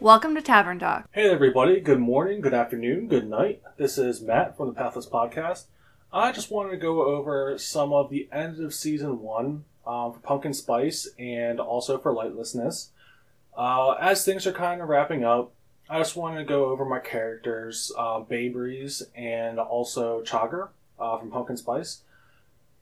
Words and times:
Welcome 0.00 0.34
to 0.36 0.40
Tavern 0.40 0.78
Talk. 0.78 1.10
Hey 1.12 1.28
everybody, 1.28 1.78
good 1.78 2.00
morning, 2.00 2.40
good 2.40 2.54
afternoon, 2.54 3.06
good 3.06 3.28
night. 3.28 3.60
This 3.76 3.98
is 3.98 4.22
Matt 4.22 4.56
from 4.56 4.68
the 4.68 4.72
Pathless 4.72 5.06
Podcast. 5.06 5.64
I 6.10 6.32
just 6.32 6.50
wanted 6.50 6.70
to 6.70 6.78
go 6.78 7.02
over 7.04 7.58
some 7.58 7.92
of 7.92 8.08
the 8.08 8.26
end 8.32 8.64
of 8.64 8.72
season 8.72 9.20
one 9.20 9.66
um, 9.86 10.14
for 10.14 10.20
Pumpkin 10.20 10.54
Spice 10.54 11.06
and 11.18 11.60
also 11.60 11.98
for 11.98 12.14
Lightlessness. 12.14 12.88
Uh, 13.54 13.90
as 14.00 14.24
things 14.24 14.46
are 14.46 14.52
kind 14.52 14.80
of 14.80 14.88
wrapping 14.88 15.22
up, 15.22 15.52
I 15.90 15.98
just 15.98 16.16
wanted 16.16 16.38
to 16.38 16.44
go 16.44 16.70
over 16.70 16.86
my 16.86 16.98
characters, 16.98 17.92
uh, 17.98 18.20
Babe 18.20 18.56
and 19.14 19.58
also 19.58 20.22
Chagger 20.22 20.68
uh, 20.98 21.18
from 21.18 21.30
Pumpkin 21.30 21.58
Spice. 21.58 22.04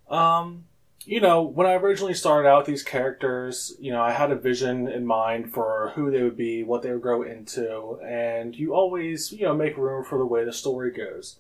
Um, 0.09 0.67
you 1.05 1.21
know, 1.21 1.43
when 1.43 1.67
I 1.67 1.75
originally 1.75 2.15
started 2.15 2.49
out 2.49 2.67
these 2.67 2.83
characters, 2.83 3.75
you 3.81 3.93
know, 3.93 4.03
I 4.03 4.13
had 4.13 4.31
a 4.31 4.37
vision 4.37 4.89
in 4.89 5.07
mind 5.07 5.53
for 5.53 5.93
who 5.95 6.11
they 6.11 6.23
would 6.23 6.37
be, 6.37 6.63
what 6.63 6.83
they 6.83 6.93
would 6.93 7.03
grow 7.03 7.23
into, 7.23 7.99
and 8.05 8.55
you 8.55 8.75
always, 8.75 9.33
you 9.33 9.45
know, 9.45 9.55
make 9.55 9.77
room 9.77 10.05
for 10.05 10.19
the 10.19 10.27
way 10.27 10.45
the 10.45 10.53
story 10.53 10.91
goes. 10.91 11.37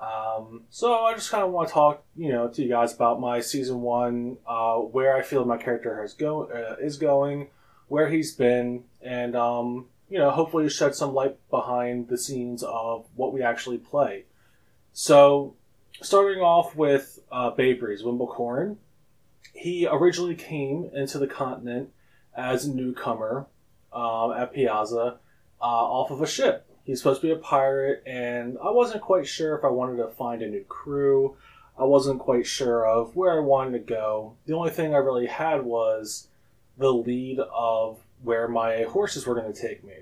Um, 0.00 0.64
so 0.70 0.94
I 1.04 1.14
just 1.14 1.30
kind 1.30 1.42
of 1.42 1.50
want 1.50 1.68
to 1.68 1.74
talk, 1.74 2.04
you 2.16 2.30
know, 2.30 2.48
to 2.48 2.62
you 2.62 2.68
guys 2.68 2.94
about 2.94 3.20
my 3.20 3.40
season 3.40 3.80
one, 3.80 4.36
uh, 4.46 4.76
where 4.76 5.16
I 5.16 5.22
feel 5.22 5.44
my 5.44 5.56
character 5.56 6.00
has 6.00 6.14
go 6.14 6.44
uh, 6.44 6.76
is 6.80 6.98
going, 6.98 7.48
where 7.88 8.08
he's 8.08 8.34
been, 8.34 8.84
and 9.02 9.34
um, 9.34 9.86
you 10.08 10.18
know, 10.18 10.30
hopefully 10.30 10.68
shed 10.68 10.94
some 10.94 11.14
light 11.14 11.36
behind 11.50 12.08
the 12.08 12.18
scenes 12.18 12.62
of 12.62 13.06
what 13.16 13.32
we 13.32 13.42
actually 13.42 13.78
play. 13.78 14.24
So, 14.92 15.54
starting 16.00 16.42
off 16.42 16.76
with 16.76 17.20
uh, 17.32 17.50
Bay 17.50 17.72
Breeze, 17.72 18.02
Wimble 18.02 18.32
Corrin 18.32 18.76
he 19.52 19.86
originally 19.86 20.34
came 20.34 20.90
into 20.94 21.18
the 21.18 21.26
continent 21.26 21.90
as 22.36 22.64
a 22.64 22.74
newcomer 22.74 23.46
um, 23.92 24.32
at 24.32 24.52
Piazza 24.52 25.18
uh, 25.60 25.64
off 25.64 26.10
of 26.10 26.22
a 26.22 26.26
ship. 26.26 26.66
He's 26.84 26.98
supposed 26.98 27.20
to 27.20 27.26
be 27.26 27.32
a 27.32 27.36
pirate, 27.36 28.02
and 28.06 28.56
I 28.62 28.70
wasn't 28.70 29.02
quite 29.02 29.26
sure 29.26 29.56
if 29.56 29.64
I 29.64 29.68
wanted 29.68 29.96
to 29.98 30.08
find 30.08 30.40
a 30.40 30.48
new 30.48 30.64
crew. 30.64 31.36
I 31.78 31.84
wasn't 31.84 32.20
quite 32.20 32.46
sure 32.46 32.86
of 32.86 33.14
where 33.14 33.36
I 33.36 33.40
wanted 33.40 33.72
to 33.72 33.94
go. 33.94 34.36
The 34.46 34.54
only 34.54 34.70
thing 34.70 34.94
I 34.94 34.98
really 34.98 35.26
had 35.26 35.64
was 35.64 36.28
the 36.78 36.92
lead 36.92 37.40
of 37.40 37.98
where 38.22 38.48
my 38.48 38.84
horses 38.84 39.26
were 39.26 39.34
going 39.34 39.52
to 39.52 39.60
take 39.60 39.84
me, 39.84 39.94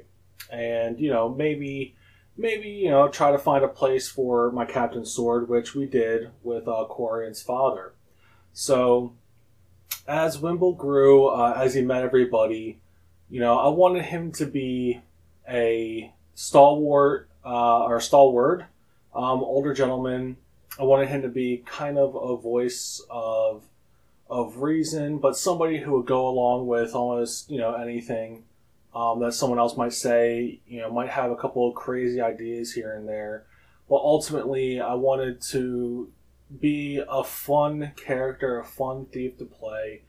and 0.50 0.98
you 1.00 1.10
know 1.10 1.28
maybe 1.28 1.96
maybe 2.36 2.68
you 2.68 2.90
know 2.90 3.08
try 3.08 3.32
to 3.32 3.38
find 3.38 3.64
a 3.64 3.68
place 3.68 4.08
for 4.08 4.52
my 4.52 4.64
captain's 4.64 5.10
sword, 5.12 5.48
which 5.48 5.74
we 5.74 5.86
did 5.86 6.30
with 6.42 6.68
uh, 6.68 6.84
Quarian's 6.88 7.42
father. 7.42 7.94
So 8.52 9.12
as 10.06 10.38
Wimble 10.38 10.76
grew, 10.76 11.26
uh, 11.28 11.54
as 11.56 11.74
he 11.74 11.82
met 11.82 12.02
everybody, 12.02 12.78
you 13.28 13.40
know, 13.40 13.58
I 13.58 13.68
wanted 13.68 14.04
him 14.04 14.32
to 14.32 14.46
be 14.46 15.00
a 15.48 16.12
stalwart 16.34 17.28
uh, 17.44 17.84
or 17.84 18.00
stalwart, 18.00 18.64
um, 19.14 19.40
older 19.40 19.74
gentleman. 19.74 20.36
I 20.78 20.84
wanted 20.84 21.08
him 21.08 21.22
to 21.22 21.28
be 21.28 21.62
kind 21.66 21.98
of 21.98 22.14
a 22.14 22.36
voice 22.36 23.04
of 23.10 23.64
of 24.28 24.58
reason, 24.58 25.18
but 25.18 25.36
somebody 25.36 25.78
who 25.78 25.92
would 25.92 26.06
go 26.06 26.28
along 26.28 26.66
with 26.66 26.94
almost 26.94 27.50
you 27.50 27.58
know 27.58 27.74
anything 27.74 28.44
um, 28.94 29.20
that 29.20 29.32
someone 29.32 29.58
else 29.58 29.76
might 29.76 29.92
say. 29.92 30.60
You 30.66 30.80
know, 30.80 30.92
might 30.92 31.08
have 31.08 31.30
a 31.30 31.36
couple 31.36 31.68
of 31.68 31.74
crazy 31.74 32.20
ideas 32.20 32.72
here 32.72 32.94
and 32.94 33.08
there, 33.08 33.44
but 33.88 33.96
ultimately, 33.96 34.80
I 34.80 34.94
wanted 34.94 35.40
to 35.52 36.10
be 36.60 37.02
a 37.08 37.24
fun 37.24 37.92
character, 37.96 38.58
a 38.58 38.64
fun 38.64 39.06
thief 39.06 39.38
to 39.38 39.44
play. 39.44 40.02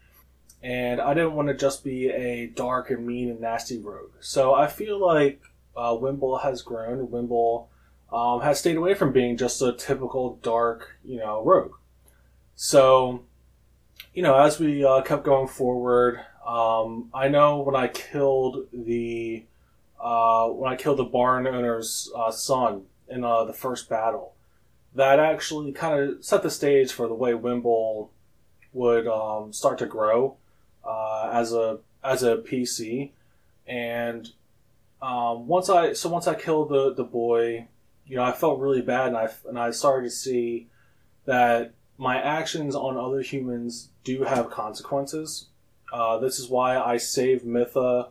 And 0.61 0.99
I 0.99 1.13
didn't 1.13 1.33
want 1.33 1.49
to 1.49 1.53
just 1.53 1.83
be 1.83 2.09
a 2.09 2.47
dark 2.47 2.89
and 2.89 3.05
mean 3.05 3.29
and 3.29 3.39
nasty 3.39 3.79
rogue. 3.79 4.11
So 4.19 4.53
I 4.53 4.67
feel 4.67 4.99
like 4.99 5.41
uh, 5.75 5.95
Wimble 5.99 6.39
has 6.39 6.61
grown. 6.61 7.09
Wimble 7.09 7.69
um, 8.11 8.41
has 8.41 8.59
stayed 8.59 8.77
away 8.77 8.93
from 8.93 9.11
being 9.11 9.37
just 9.37 9.61
a 9.61 9.73
typical 9.73 10.39
dark, 10.41 10.97
you 11.03 11.17
know, 11.17 11.43
rogue. 11.43 11.73
So, 12.55 13.23
you 14.13 14.23
know, 14.23 14.39
as 14.39 14.59
we 14.59 14.83
uh, 14.83 15.01
kept 15.01 15.23
going 15.23 15.47
forward, 15.47 16.19
um, 16.45 17.09
I 17.13 17.27
know 17.27 17.59
when 17.59 17.75
I 17.75 17.87
killed 17.87 18.67
the 18.73 19.45
uh, 19.99 20.47
when 20.49 20.71
I 20.71 20.75
killed 20.75 20.97
the 20.97 21.03
barn 21.03 21.47
owner's 21.47 22.09
uh, 22.15 22.31
son 22.31 22.83
in 23.09 23.23
uh, 23.23 23.43
the 23.45 23.53
first 23.53 23.89
battle, 23.89 24.33
that 24.97 25.19
actually 25.19 25.71
kind 25.71 25.99
of 25.99 26.25
set 26.25 26.41
the 26.41 26.49
stage 26.49 26.91
for 26.91 27.07
the 27.07 27.13
way 27.13 27.33
Wimble 27.33 28.09
would 28.73 29.07
um, 29.07 29.53
start 29.53 29.77
to 29.77 29.85
grow 29.85 30.37
uh, 30.83 31.29
as 31.31 31.53
a 31.53 31.79
as 32.03 32.23
a 32.23 32.37
PC. 32.37 33.11
And 33.67 34.27
um, 35.01 35.47
once 35.47 35.69
I 35.69 35.93
so 35.93 36.09
once 36.09 36.27
I 36.27 36.33
killed 36.33 36.69
the 36.69 36.93
the 36.95 37.03
boy, 37.03 37.67
you 38.07 38.15
know, 38.15 38.23
I 38.23 38.31
felt 38.31 38.59
really 38.59 38.81
bad, 38.81 39.09
and 39.09 39.17
I 39.17 39.29
and 39.47 39.59
I 39.59 39.69
started 39.69 40.05
to 40.05 40.15
see 40.15 40.67
that 41.25 41.73
my 41.99 42.19
actions 42.19 42.75
on 42.75 42.97
other 42.97 43.21
humans 43.21 43.89
do 44.03 44.23
have 44.23 44.49
consequences. 44.49 45.49
Uh, 45.93 46.17
this 46.17 46.39
is 46.39 46.49
why 46.49 46.77
I 46.77 46.97
saved 46.97 47.45
Mitha, 47.45 48.09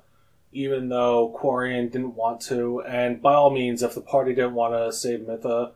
even 0.52 0.88
though 0.88 1.36
Quarian 1.36 1.90
didn't 1.90 2.14
want 2.14 2.40
to. 2.42 2.80
And 2.82 3.20
by 3.20 3.34
all 3.34 3.50
means, 3.50 3.82
if 3.82 3.94
the 3.94 4.00
party 4.00 4.34
didn't 4.34 4.54
want 4.54 4.74
to 4.74 4.96
save 4.96 5.26
Mitha, 5.26 5.72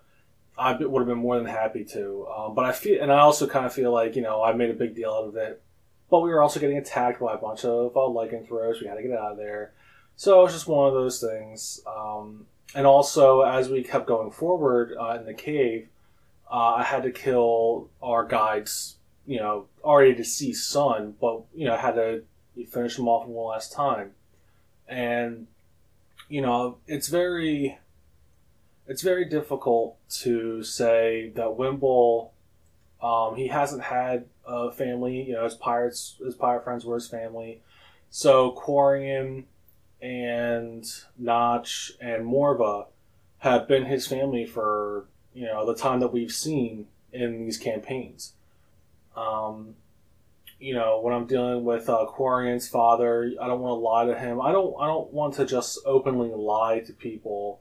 I 0.60 0.76
would 0.76 1.00
have 1.00 1.09
been 1.09 1.19
more 1.19 1.38
than 1.38 1.47
happy 1.47 1.84
to. 1.87 2.26
Um, 2.28 2.54
but 2.54 2.66
I 2.66 2.72
feel, 2.72 3.03
and 3.03 3.10
I 3.10 3.21
also 3.21 3.47
kind 3.47 3.65
of 3.65 3.72
feel 3.72 3.93
like 3.93 4.15
you 4.15 4.22
know 4.22 4.43
I 4.43 4.53
made 4.53 4.71
a 4.71 4.75
big 4.75 4.94
deal 4.94 5.10
out 5.10 5.25
of 5.25 5.37
it. 5.37 5.62
But 6.10 6.21
we 6.21 6.31
were 6.31 6.43
also 6.43 6.60
getting 6.60 6.76
attacked 6.76 7.21
by 7.21 7.34
a 7.34 7.38
bunch 7.38 7.65
of 7.65 7.97
uh, 7.97 8.06
lycanthropes. 8.06 8.81
We 8.81 8.88
had 8.88 8.97
to 8.97 9.03
get 9.03 9.12
out 9.12 9.32
of 9.32 9.38
there. 9.38 9.72
So 10.16 10.41
it 10.41 10.44
was 10.44 10.53
just 10.53 10.66
one 10.66 10.87
of 10.87 10.93
those 10.93 11.20
things. 11.20 11.81
Um, 11.87 12.47
and 12.75 12.87
also, 12.87 13.41
as 13.41 13.69
we 13.70 13.82
kept 13.82 14.06
going 14.06 14.31
forward 14.31 14.94
uh, 15.00 15.16
in 15.19 15.25
the 15.25 15.32
cave, 15.32 15.88
uh, 16.50 16.75
I 16.75 16.82
had 16.82 17.04
to 17.04 17.10
kill 17.10 17.88
our 18.03 18.26
guide's, 18.26 18.97
you 19.26 19.38
know, 19.38 19.66
already 19.82 20.15
deceased 20.15 20.69
son, 20.69 21.15
but 21.20 21.43
you 21.54 21.65
know, 21.65 21.75
I 21.75 21.78
had 21.78 21.94
to 21.94 22.25
finish 22.70 22.99
him 22.99 23.09
off 23.09 23.26
one 23.26 23.53
last 23.53 23.72
time. 23.72 24.12
And 24.88 25.47
you 26.28 26.43
know, 26.43 26.76
it's 26.87 27.09
very 27.09 27.78
it's 28.91 29.03
very 29.03 29.25
difficult 29.25 29.97
to 30.09 30.65
say 30.65 31.31
that 31.37 31.56
Wimble 31.56 32.33
um, 33.01 33.37
he 33.37 33.47
hasn't 33.47 33.84
had 33.84 34.27
a 34.45 34.73
family. 34.73 35.23
You 35.23 35.34
know, 35.34 35.45
his 35.45 35.55
pirates, 35.55 36.17
his 36.23 36.34
pirate 36.34 36.65
friends 36.65 36.84
were 36.84 36.97
his 36.97 37.06
family. 37.06 37.62
So 38.11 38.50
Quarian 38.50 39.45
and 40.03 40.84
Notch 41.17 41.93
and 42.00 42.27
Morva 42.27 42.87
have 43.39 43.69
been 43.69 43.84
his 43.84 44.09
family 44.09 44.45
for 44.45 45.06
you 45.33 45.47
know 45.47 45.65
the 45.65 45.77
time 45.77 46.00
that 46.00 46.12
we've 46.12 46.33
seen 46.33 46.89
in 47.12 47.45
these 47.45 47.59
campaigns. 47.59 48.33
Um, 49.17 49.77
you 50.59 50.75
know, 50.75 51.00
when 51.00 51.15
I'm 51.15 51.27
dealing 51.27 51.65
with 51.65 51.89
uh, 51.89 52.06
Quarian's 52.12 52.69
father, 52.69 53.33
I 53.41 53.47
don't 53.47 53.61
want 53.61 53.71
to 53.71 53.75
lie 53.77 54.05
to 54.06 54.19
him. 54.19 54.41
I 54.41 54.50
don't. 54.50 54.75
I 54.81 54.89
don't 54.89 55.12
want 55.12 55.34
to 55.34 55.47
just 55.47 55.79
openly 55.87 56.33
lie 56.34 56.81
to 56.81 56.93
people 56.93 57.61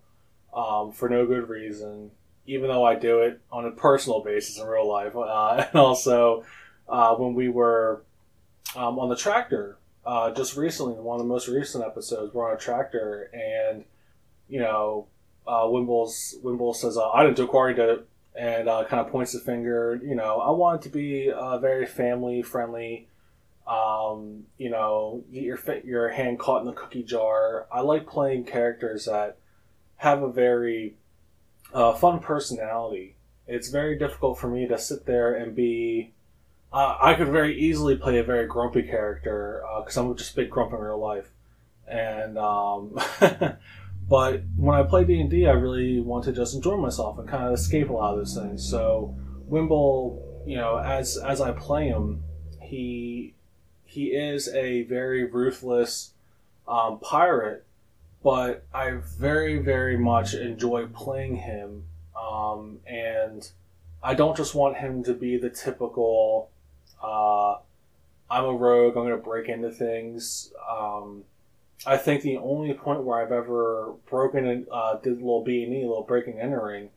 um, 0.60 0.92
for 0.92 1.08
no 1.08 1.26
good 1.26 1.48
reason, 1.48 2.12
even 2.46 2.68
though 2.68 2.84
I 2.84 2.96
do 2.96 3.22
it 3.22 3.40
on 3.52 3.66
a 3.66 3.72
personal 3.72 4.22
basis 4.22 4.60
in 4.60 4.68
real 4.68 4.88
life. 4.88 5.16
Uh, 5.16 5.66
and 5.72 5.76
also, 5.80 6.44
uh, 6.88 7.16
when 7.16 7.34
we 7.34 7.50
were 7.50 8.04
um, 8.76 9.00
on 9.00 9.10
the 9.10 9.16
tractor 9.16 9.78
uh, 10.06 10.32
just 10.32 10.58
recently, 10.58 10.94
one 10.94 11.20
of 11.20 11.26
the 11.26 11.32
most 11.32 11.48
recent 11.48 11.84
episodes, 11.84 12.34
we're 12.34 12.50
on 12.50 12.56
a 12.56 12.60
tractor, 12.60 13.30
and 13.34 13.86
you 14.48 14.60
know, 14.60 15.08
uh, 15.48 15.66
Wimble's 15.66 16.36
Wimble 16.44 16.74
says, 16.74 16.98
uh, 16.98 17.10
"I 17.10 17.24
didn't 17.24 17.38
do 17.38 17.44
it, 17.44 17.50
Corey 17.50 17.74
did 17.74 17.90
it," 17.90 18.08
and 18.36 18.68
uh, 18.68 18.86
kind 18.86 19.06
of 19.06 19.12
points 19.12 19.34
the 19.34 19.40
finger. 19.40 20.00
You 20.04 20.16
know, 20.16 20.40
I 20.40 20.52
want 20.52 20.82
it 20.82 20.84
to 20.86 20.90
be 20.90 21.32
very 21.62 21.86
family 21.86 22.42
friendly. 22.42 23.08
Um, 23.68 24.46
you 24.58 24.72
know, 24.72 25.24
get 25.32 25.44
your 25.44 25.60
your 25.84 26.10
hand 26.10 26.40
caught 26.40 26.62
in 26.62 26.66
the 26.66 26.74
cookie 26.74 27.04
jar. 27.04 27.68
I 27.72 27.82
like 27.82 28.08
playing 28.08 28.46
characters 28.46 29.06
that 29.06 29.38
have 30.00 30.24
a 30.24 30.32
very 30.32 30.96
uh, 31.74 31.94
fun 31.94 32.20
personality. 32.20 33.16
It's 33.48 33.70
very 33.70 33.98
difficult 33.98 34.40
for 34.40 34.48
me 34.48 34.68
to 34.68 34.78
sit 34.78 35.06
there 35.06 35.36
and 35.36 35.56
be. 35.56 36.14
Uh, 36.72 36.98
I 37.02 37.16
could 37.16 37.30
very 37.30 37.60
easily 37.60 37.96
play 37.96 38.20
a 38.20 38.24
very 38.24 38.48
grumpy 38.48 38.84
character 38.84 39.64
because 39.80 39.98
uh, 39.98 40.04
I'm 40.04 40.16
just 40.16 40.34
a 40.34 40.36
big 40.36 40.50
grump 40.50 40.72
in 40.72 40.80
real 40.80 41.00
life, 41.00 41.30
and 41.88 42.38
um, 42.38 42.98
but 44.10 44.44
when 44.56 44.76
I 44.76 44.84
play 44.84 45.04
D 45.04 45.20
and 45.20 45.34
I 45.34 45.52
really 45.52 46.00
want 46.00 46.26
to 46.26 46.32
just 46.32 46.56
enjoy 46.56 46.78
myself 46.78 47.18
and 47.18 47.28
kind 47.28 47.46
of 47.46 47.54
escape 47.54 47.90
a 47.90 47.94
lot 47.94 48.14
of 48.14 48.20
those 48.20 48.36
things. 48.36 48.70
So 48.70 49.16
Wimble, 49.50 50.22
you 50.46 50.56
know, 50.58 50.78
as 50.78 51.18
as 51.18 51.42
I 51.42 51.52
play 51.52 51.88
him, 51.88 52.24
he 52.62 53.34
he 53.84 54.10
is 54.10 54.48
a 54.50 54.84
very 54.84 55.26
ruthless 55.26 56.12
um, 56.68 57.00
pirate 57.00 57.66
but 58.24 58.66
I 58.74 58.92
very, 58.92 59.60
very 59.60 59.98
much 59.98 60.34
enjoy 60.34 60.88
playing 60.88 61.38
him. 61.38 61.86
Um, 62.20 62.80
and 62.86 63.50
I 64.04 64.14
don't 64.14 64.36
just 64.36 64.56
want 64.56 64.78
him 64.78 65.04
to 65.06 65.14
be 65.14 65.38
the 65.38 65.50
typical, 65.50 66.50
uh, 67.02 67.56
I'm 68.30 68.44
a 68.44 68.54
rogue, 68.54 68.98
I'm 68.98 69.04
going 69.04 69.10
to 69.10 69.18
break 69.18 69.48
into 69.48 69.72
things. 69.72 70.52
Um, 70.70 71.24
I 71.86 71.98
think 71.98 72.24
the 72.24 72.38
only 72.38 72.74
point 72.74 73.04
where 73.04 73.22
I've 73.22 73.32
ever 73.32 73.94
broken 74.10 74.46
and 74.46 74.68
uh, 74.72 74.98
did 74.98 75.14
a 75.14 75.16
little 75.16 75.44
B 75.44 75.64
and 75.64 75.74
E, 75.74 75.84
a 75.84 75.88
little 75.88 76.04
breaking 76.04 76.40
entering, 76.40 76.90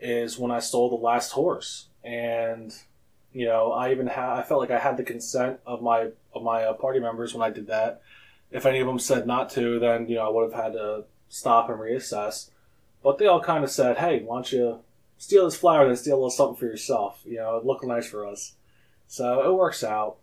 is 0.00 0.38
when 0.38 0.50
I 0.50 0.58
stole 0.58 0.90
the 0.90 0.96
last 0.96 1.32
horse, 1.32 1.86
and 2.02 2.74
you 3.32 3.46
know 3.46 3.72
I 3.72 3.92
even 3.92 4.08
had 4.08 4.30
I 4.30 4.42
felt 4.42 4.60
like 4.60 4.72
I 4.72 4.78
had 4.78 4.96
the 4.96 5.04
consent 5.04 5.60
of 5.64 5.82
my 5.82 6.08
of 6.34 6.42
my 6.42 6.64
uh, 6.64 6.72
party 6.72 6.98
members 6.98 7.32
when 7.32 7.42
I 7.42 7.50
did 7.50 7.68
that. 7.68 8.02
If 8.54 8.66
any 8.66 8.78
of 8.78 8.86
them 8.86 9.00
said 9.00 9.26
not 9.26 9.50
to, 9.50 9.80
then 9.80 10.08
you 10.08 10.14
know 10.14 10.26
I 10.26 10.30
would 10.30 10.52
have 10.52 10.62
had 10.64 10.72
to 10.74 11.04
stop 11.28 11.68
and 11.68 11.78
reassess. 11.78 12.50
But 13.02 13.18
they 13.18 13.26
all 13.26 13.42
kind 13.42 13.64
of 13.64 13.70
said, 13.70 13.98
"Hey, 13.98 14.22
why 14.22 14.36
don't 14.36 14.52
you 14.52 14.80
steal 15.18 15.44
this 15.44 15.56
flower 15.56 15.86
and 15.86 15.98
steal 15.98 16.14
a 16.14 16.16
little 16.16 16.30
something 16.30 16.56
for 16.56 16.66
yourself? 16.66 17.20
You 17.24 17.38
know, 17.38 17.56
it'd 17.56 17.66
look 17.66 17.84
nice 17.84 18.06
for 18.06 18.24
us." 18.24 18.54
So 19.08 19.44
it 19.44 19.52
works 19.52 19.82
out. 19.82 20.18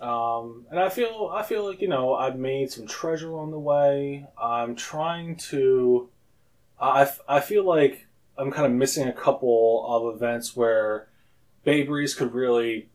Um, 0.00 0.66
and 0.70 0.78
I 0.78 0.88
feel 0.90 1.30
I 1.34 1.42
feel 1.42 1.68
like 1.68 1.82
you 1.82 1.88
know 1.88 2.14
I've 2.14 2.38
made 2.38 2.70
some 2.70 2.86
treasure 2.86 3.36
on 3.36 3.50
the 3.50 3.58
way. 3.58 4.26
I'm 4.40 4.76
trying 4.76 5.34
to. 5.50 6.08
I, 6.80 7.10
I 7.28 7.40
feel 7.40 7.64
like 7.64 8.06
I'm 8.38 8.52
kind 8.52 8.66
of 8.66 8.72
missing 8.72 9.08
a 9.08 9.12
couple 9.12 9.84
of 9.88 10.14
events 10.14 10.54
where 10.54 11.08
Babe 11.64 11.90
Ruth 11.90 12.16
could 12.16 12.32
really 12.32 12.90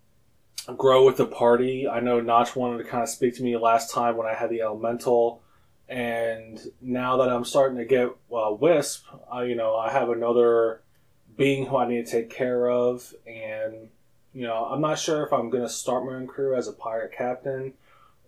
grow 0.78 1.06
with 1.06 1.18
the 1.18 1.26
party. 1.26 1.88
I 1.88 2.00
know 2.00 2.20
Notch 2.20 2.56
wanted 2.56 2.80
to 2.80 2.90
kind 2.90 3.04
of 3.04 3.10
speak 3.10 3.36
to 3.38 3.44
me 3.44 3.58
last 3.58 3.92
time 3.92 4.18
when 4.18 4.28
I 4.28 4.34
had 4.34 4.50
the 4.50 4.62
Elemental, 4.62 5.42
and 5.90 6.60
now 6.82 7.18
that 7.18 7.30
I'm 7.30 7.46
starting 7.46 7.78
to 7.78 7.86
get 7.86 8.10
uh, 8.34 8.52
Wisp, 8.52 9.06
I, 9.32 9.44
you 9.44 9.56
know 9.56 9.76
I 9.76 9.92
have 9.92 10.10
another 10.10 10.82
being 11.38 11.66
who 11.66 11.78
I 11.78 11.88
need 11.88 12.06
to 12.06 12.12
take 12.12 12.30
care 12.30 12.70
of, 12.70 13.14
and 13.26 13.90
you 14.34 14.44
know, 14.44 14.66
I'm 14.66 14.82
not 14.82 15.00
sure 15.00 15.26
if 15.26 15.34
I'm 15.34 15.50
going 15.50 15.64
to 15.64 15.70
start 15.70 16.06
my 16.06 16.14
own 16.14 16.28
crew 16.28 16.56
as 16.56 16.68
a 16.68 16.74
pirate 16.74 17.12
captain 17.12 17.74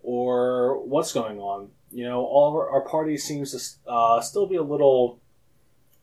or 0.02 0.78
what's 0.84 1.12
going 1.12 1.38
on. 1.38 1.70
You 1.90 2.04
know, 2.04 2.24
all 2.24 2.54
our, 2.56 2.68
our 2.68 2.80
party 2.82 3.16
seems 3.16 3.52
to 3.52 3.90
uh, 3.90 4.20
still 4.20 4.46
be 4.46 4.56
a 4.56 4.62
little, 4.62 5.18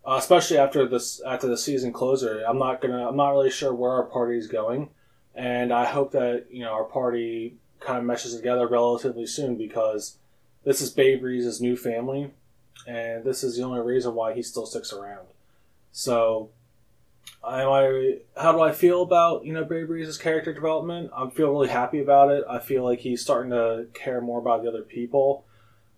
uh, 0.06 0.15
especially 0.15 0.57
after 0.57 0.88
this 0.88 1.21
after 1.25 1.47
the 1.47 1.57
season 1.57 1.94
closer. 1.94 2.44
I'm 2.47 2.57
not 2.57 2.81
gonna. 2.81 3.07
I'm 3.07 3.18
not 3.18 3.31
really 3.31 3.51
sure 3.51 3.73
where 3.73 3.91
our 3.91 4.03
party 4.03 4.38
is 4.38 4.47
going, 4.47 4.89
and 5.36 5.74
I 5.74 5.86
hope 5.86 6.12
that 6.12 6.48
you 6.50 6.63
know 6.63 6.72
our 6.72 6.83
party 6.83 7.57
kind 7.80 8.00
of 8.00 8.06
meshes 8.06 8.36
together 8.36 8.68
relatively 8.68 9.25
soon 9.25 9.57
because 9.57 10.18
this 10.63 10.81
is 10.81 10.92
Babe 10.92 11.24
Ruth's 11.24 11.62
new 11.62 11.75
family, 11.75 12.31
and 12.88 13.24
this 13.24 13.44
is 13.44 13.57
the 13.57 13.63
only 13.63 13.81
reason 13.81 14.13
why 14.13 14.33
he 14.33 14.44
still 14.44 14.66
sticks 14.66 14.94
around. 14.94 15.28
So 15.92 16.50
Am 17.44 17.69
I? 17.69 18.18
How 18.38 18.51
do 18.51 18.62
I 18.62 18.72
feel 18.72 19.01
about 19.01 19.45
you 19.45 19.54
know 19.54 19.63
Babe 19.63 19.89
Ruth's 19.89 20.18
character 20.18 20.54
development? 20.54 21.12
I 21.16 21.28
feel 21.30 21.50
really 21.50 21.69
happy 21.69 22.00
about 22.00 22.30
it. 22.30 22.44
I 22.48 22.60
feel 22.60 22.83
like 22.83 23.00
he's 23.00 23.22
starting 23.22 23.51
to 23.51 23.88
care 23.94 24.22
more 24.22 24.39
about 24.39 24.62
the 24.62 24.69
other 24.69 24.83
people. 24.83 25.45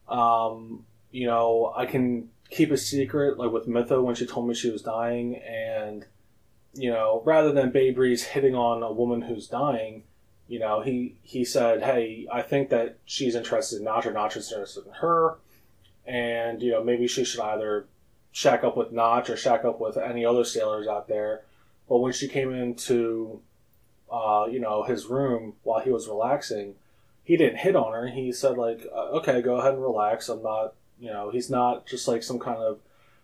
Um, 0.08 0.86
you 1.12 1.28
know, 1.28 1.74
I 1.76 1.86
can 1.86 2.30
keep 2.50 2.72
a 2.72 2.78
secret 2.78 3.38
like 3.38 3.52
with 3.52 3.68
Mytho 3.68 4.02
when 4.04 4.16
she 4.16 4.26
told 4.26 4.48
me 4.48 4.56
she 4.56 4.70
was 4.70 4.82
dying, 4.82 5.36
and 5.36 6.06
you 6.74 6.90
know, 6.90 7.22
rather 7.26 7.52
than 7.52 7.72
Babe 7.72 7.98
Ruth 7.98 8.24
hitting 8.24 8.56
on 8.56 8.82
a 8.82 8.92
woman 8.92 9.22
who's 9.22 9.48
dying, 9.48 10.04
you 10.48 10.60
know, 10.60 10.82
he 10.82 11.16
he 11.22 11.46
said, 11.46 11.84
"Hey, 11.84 12.28
I 12.32 12.42
think 12.42 12.70
that 12.70 12.98
she's 13.06 13.36
interested 13.36 13.78
in 13.78 13.86
Notch 13.86 14.06
or 14.06 14.12
Notch 14.12 14.36
is 14.36 14.52
interested 14.52 14.86
in 14.86 14.94
her, 14.94 15.38
and 16.06 16.62
you 16.62 16.72
know, 16.72 16.84
maybe 16.84 17.08
she 17.08 17.24
should 17.24 17.40
either 17.42 17.88
shack 18.32 18.64
up 18.64 18.76
with 18.76 18.92
Notch 18.92 19.30
or 19.30 19.38
shack 19.38 19.64
up 19.64 19.80
with 19.80 19.98
any 19.98 20.26
other 20.26 20.44
sailors 20.44 20.88
out 20.88 21.08
there. 21.08 21.44
But 21.88 22.00
when 22.00 22.14
she 22.14 22.28
came 22.28 22.54
into, 22.54 23.42
uh, 24.12 24.48
you 24.50 24.60
know, 24.60 24.84
his 24.84 25.06
room 25.06 25.54
while 25.64 25.82
he 25.82 25.92
was 25.92 26.08
relaxing, 26.08 26.76
he 27.24 27.38
didn't 27.38 27.60
hit 27.60 27.76
on 27.76 27.94
her. 27.94 28.08
He 28.08 28.32
said 28.32 28.58
like, 28.58 28.86
uh, 28.94 29.12
"Okay, 29.18 29.42
go 29.42 29.58
ahead 29.58 29.74
and 29.74 29.82
relax. 29.82 30.28
I'm 30.28 30.44
not, 30.44 30.74
you 31.00 31.12
know, 31.12 31.30
he's 31.30 31.50
not 31.50 31.86
just 31.86 32.08
like 32.08 32.24
some 32.24 32.40
kind 32.40 32.60
of 32.60 32.80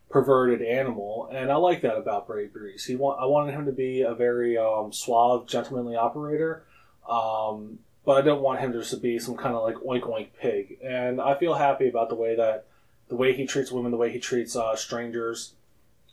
perverted 0.10 0.62
animal." 0.62 1.30
And 1.32 1.52
I 1.52 1.56
like 1.56 1.82
that 1.82 1.98
about 1.98 2.28
Babe 2.28 2.56
Ruth. 2.56 2.86
He 2.86 2.96
want 2.96 3.20
I 3.20 3.26
wanted 3.26 3.54
him 3.54 3.66
to 3.66 3.72
be 3.72 4.02
a 4.02 4.14
very 4.14 4.58
um, 4.58 4.92
suave, 4.92 5.48
gentlemanly 5.48 5.96
operator. 5.96 6.64
Um, 7.10 7.80
but 8.06 8.18
I 8.18 8.22
don't 8.22 8.42
want 8.42 8.60
him 8.60 8.74
just 8.74 8.92
to 8.92 8.98
be 8.98 9.20
some 9.20 9.36
kind 9.36 9.56
of 9.56 9.64
like 9.64 9.76
oink 9.76 10.02
oink 10.02 10.30
pig. 10.40 10.80
And 10.84 11.22
I 11.22 11.36
feel 11.38 11.54
happy 11.54 11.88
about 11.88 12.10
the 12.10 12.16
way 12.16 12.36
that 12.36 12.66
the 13.08 13.16
way 13.16 13.34
he 13.34 13.46
treats 13.46 13.72
women, 13.72 13.92
the 13.92 13.98
way 13.98 14.12
he 14.12 14.20
treats 14.20 14.56
uh, 14.56 14.76
strangers. 14.76 15.54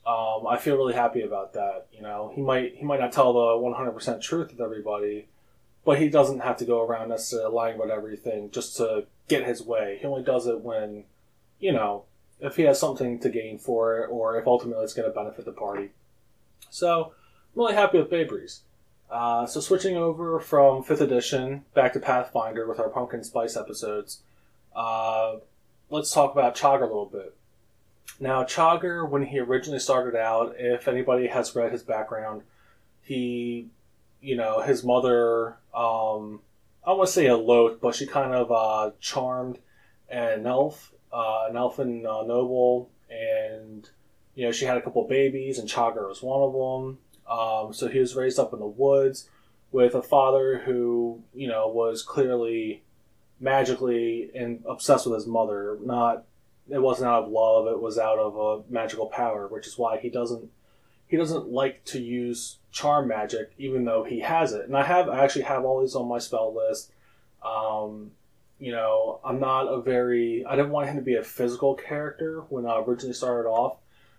Um, 0.06 0.46
I 0.46 0.56
feel 0.56 0.76
really 0.76 0.94
happy 0.94 1.22
about 1.22 1.52
that. 1.54 1.86
You 1.92 2.02
know, 2.02 2.32
he 2.34 2.40
might 2.40 2.76
he 2.76 2.84
might 2.84 3.00
not 3.00 3.12
tell 3.12 3.32
the 3.32 3.38
100% 3.38 4.20
truth 4.20 4.52
with 4.52 4.60
everybody, 4.60 5.26
but 5.84 5.98
he 5.98 6.08
doesn't 6.08 6.40
have 6.40 6.56
to 6.58 6.64
go 6.64 6.82
around 6.82 7.08
necessarily 7.08 7.54
lying 7.54 7.76
about 7.76 7.90
everything 7.90 8.50
just 8.50 8.76
to 8.76 9.06
get 9.28 9.46
his 9.46 9.62
way. 9.62 9.98
He 10.00 10.06
only 10.06 10.22
does 10.22 10.46
it 10.46 10.60
when, 10.60 11.04
you 11.58 11.72
know, 11.72 12.04
if 12.40 12.56
he 12.56 12.62
has 12.62 12.78
something 12.78 13.18
to 13.20 13.28
gain 13.28 13.58
for 13.58 13.98
it, 13.98 14.08
or 14.10 14.38
if 14.38 14.46
ultimately 14.46 14.84
it's 14.84 14.94
going 14.94 15.08
to 15.08 15.14
benefit 15.14 15.44
the 15.44 15.52
party. 15.52 15.90
So, 16.70 17.12
I'm 17.54 17.62
really 17.62 17.74
happy 17.74 17.98
with 17.98 18.10
Babe 18.10 18.30
Ruth. 18.30 18.60
Uh, 19.10 19.46
so 19.46 19.60
switching 19.60 19.96
over 19.96 20.40
from 20.40 20.82
fifth 20.82 21.00
edition 21.00 21.64
back 21.74 21.92
to 21.92 22.00
Pathfinder 22.00 22.66
with 22.66 22.80
our 22.80 22.88
pumpkin 22.88 23.22
spice 23.22 23.56
episodes. 23.56 24.22
Uh, 24.74 25.36
let's 25.90 26.12
talk 26.12 26.32
about 26.32 26.56
Chogger 26.56 26.82
a 26.82 26.86
little 26.86 27.06
bit. 27.06 27.34
Now, 28.18 28.44
Chogger, 28.44 29.08
when 29.08 29.26
he 29.26 29.38
originally 29.38 29.78
started 29.78 30.18
out, 30.18 30.56
if 30.58 30.88
anybody 30.88 31.28
has 31.28 31.54
read 31.54 31.72
his 31.72 31.82
background, 31.82 32.42
he, 33.02 33.68
you 34.20 34.36
know, 34.36 34.60
his 34.60 34.82
mother, 34.82 35.56
um, 35.74 36.40
I 36.84 36.92
want 36.92 37.06
to 37.08 37.12
say 37.12 37.26
a 37.26 37.36
loath, 37.36 37.80
but 37.80 37.94
she 37.94 38.06
kind 38.06 38.32
of 38.32 38.50
uh, 38.50 38.92
charmed 39.00 39.58
an 40.08 40.46
elf, 40.46 40.92
uh, 41.12 41.46
an 41.48 41.56
elfin 41.56 42.06
uh, 42.06 42.22
noble, 42.22 42.90
and, 43.10 43.88
you 44.34 44.44
know, 44.44 44.52
she 44.52 44.64
had 44.64 44.76
a 44.76 44.82
couple 44.82 45.06
babies, 45.06 45.58
and 45.58 45.68
Chogger 45.68 46.08
was 46.08 46.22
one 46.22 46.42
of 46.42 46.52
them. 46.52 46.98
Um, 47.28 47.72
so 47.72 47.88
he 47.88 47.98
was 47.98 48.14
raised 48.14 48.38
up 48.38 48.52
in 48.52 48.60
the 48.60 48.66
woods 48.66 49.28
with 49.72 49.94
a 49.94 50.02
father 50.02 50.62
who, 50.64 51.22
you 51.34 51.48
know, 51.48 51.68
was 51.68 52.02
clearly 52.02 52.82
magically 53.40 54.30
and 54.34 54.62
obsessed 54.66 55.06
with 55.06 55.16
his 55.16 55.26
mother. 55.26 55.78
Not 55.82 56.24
it 56.70 56.80
wasn't 56.80 57.08
out 57.08 57.24
of 57.24 57.30
love; 57.30 57.66
it 57.66 57.80
was 57.80 57.98
out 57.98 58.18
of 58.18 58.36
a 58.36 58.72
magical 58.72 59.06
power, 59.06 59.46
which 59.48 59.66
is 59.66 59.76
why 59.78 59.98
he 59.98 60.08
doesn't 60.08 60.50
he 61.06 61.16
doesn't 61.16 61.48
like 61.48 61.84
to 61.86 62.00
use 62.00 62.58
charm 62.72 63.08
magic, 63.08 63.52
even 63.58 63.84
though 63.84 64.04
he 64.04 64.20
has 64.20 64.52
it. 64.52 64.66
And 64.66 64.76
I 64.76 64.84
have 64.84 65.08
I 65.08 65.22
actually 65.22 65.42
have 65.42 65.64
all 65.64 65.80
these 65.80 65.94
on 65.94 66.08
my 66.08 66.18
spell 66.18 66.54
list. 66.54 66.92
Um, 67.44 68.12
you 68.58 68.72
know, 68.72 69.20
I'm 69.24 69.40
not 69.40 69.66
a 69.66 69.80
very 69.80 70.44
I 70.46 70.56
didn't 70.56 70.70
want 70.70 70.88
him 70.88 70.96
to 70.96 71.02
be 71.02 71.16
a 71.16 71.22
physical 71.22 71.74
character 71.74 72.40
when 72.48 72.66
I 72.66 72.78
originally 72.78 73.14
started 73.14 73.48
off. 73.48 73.78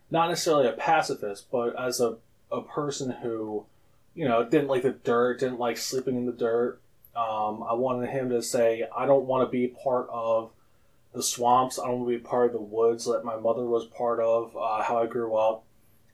Not 0.10 0.30
necessarily 0.30 0.68
a 0.68 0.74
pacifist, 0.74 1.52
but 1.52 1.80
as 1.80 2.00
a 2.00 2.18
a 2.52 2.62
person 2.62 3.12
who, 3.12 3.66
you 4.16 4.28
know, 4.28 4.44
didn't 4.44 4.70
like 4.70 4.84
the 4.84 4.92
dirt, 4.92 5.40
didn't 5.40 5.60
like 5.60 5.78
sleeping 5.78 6.16
in 6.16 6.26
the 6.26 6.32
dirt, 6.32 6.80
um, 7.18 7.64
I 7.64 7.74
wanted 7.74 8.10
him 8.10 8.30
to 8.30 8.44
say, 8.44 8.88
I 8.96 9.08
don't 9.08 9.26
want 9.26 9.48
to 9.48 9.52
be 9.52 9.68
part 9.68 10.08
of 10.12 10.52
the 11.14 11.24
swamps. 11.24 11.80
I 11.80 11.88
don't 11.88 12.02
want 12.02 12.12
to 12.12 12.18
be 12.20 12.24
part 12.24 12.48
of 12.48 12.54
the 12.54 12.62
woods 12.62 13.06
that 13.06 13.26
my 13.26 13.36
mother 13.36 13.66
was 13.66 13.86
part 13.86 14.20
of, 14.20 14.56
uh, 14.56 14.84
how 14.84 15.00
I 15.00 15.08
grew 15.08 15.36
up. 15.36 15.64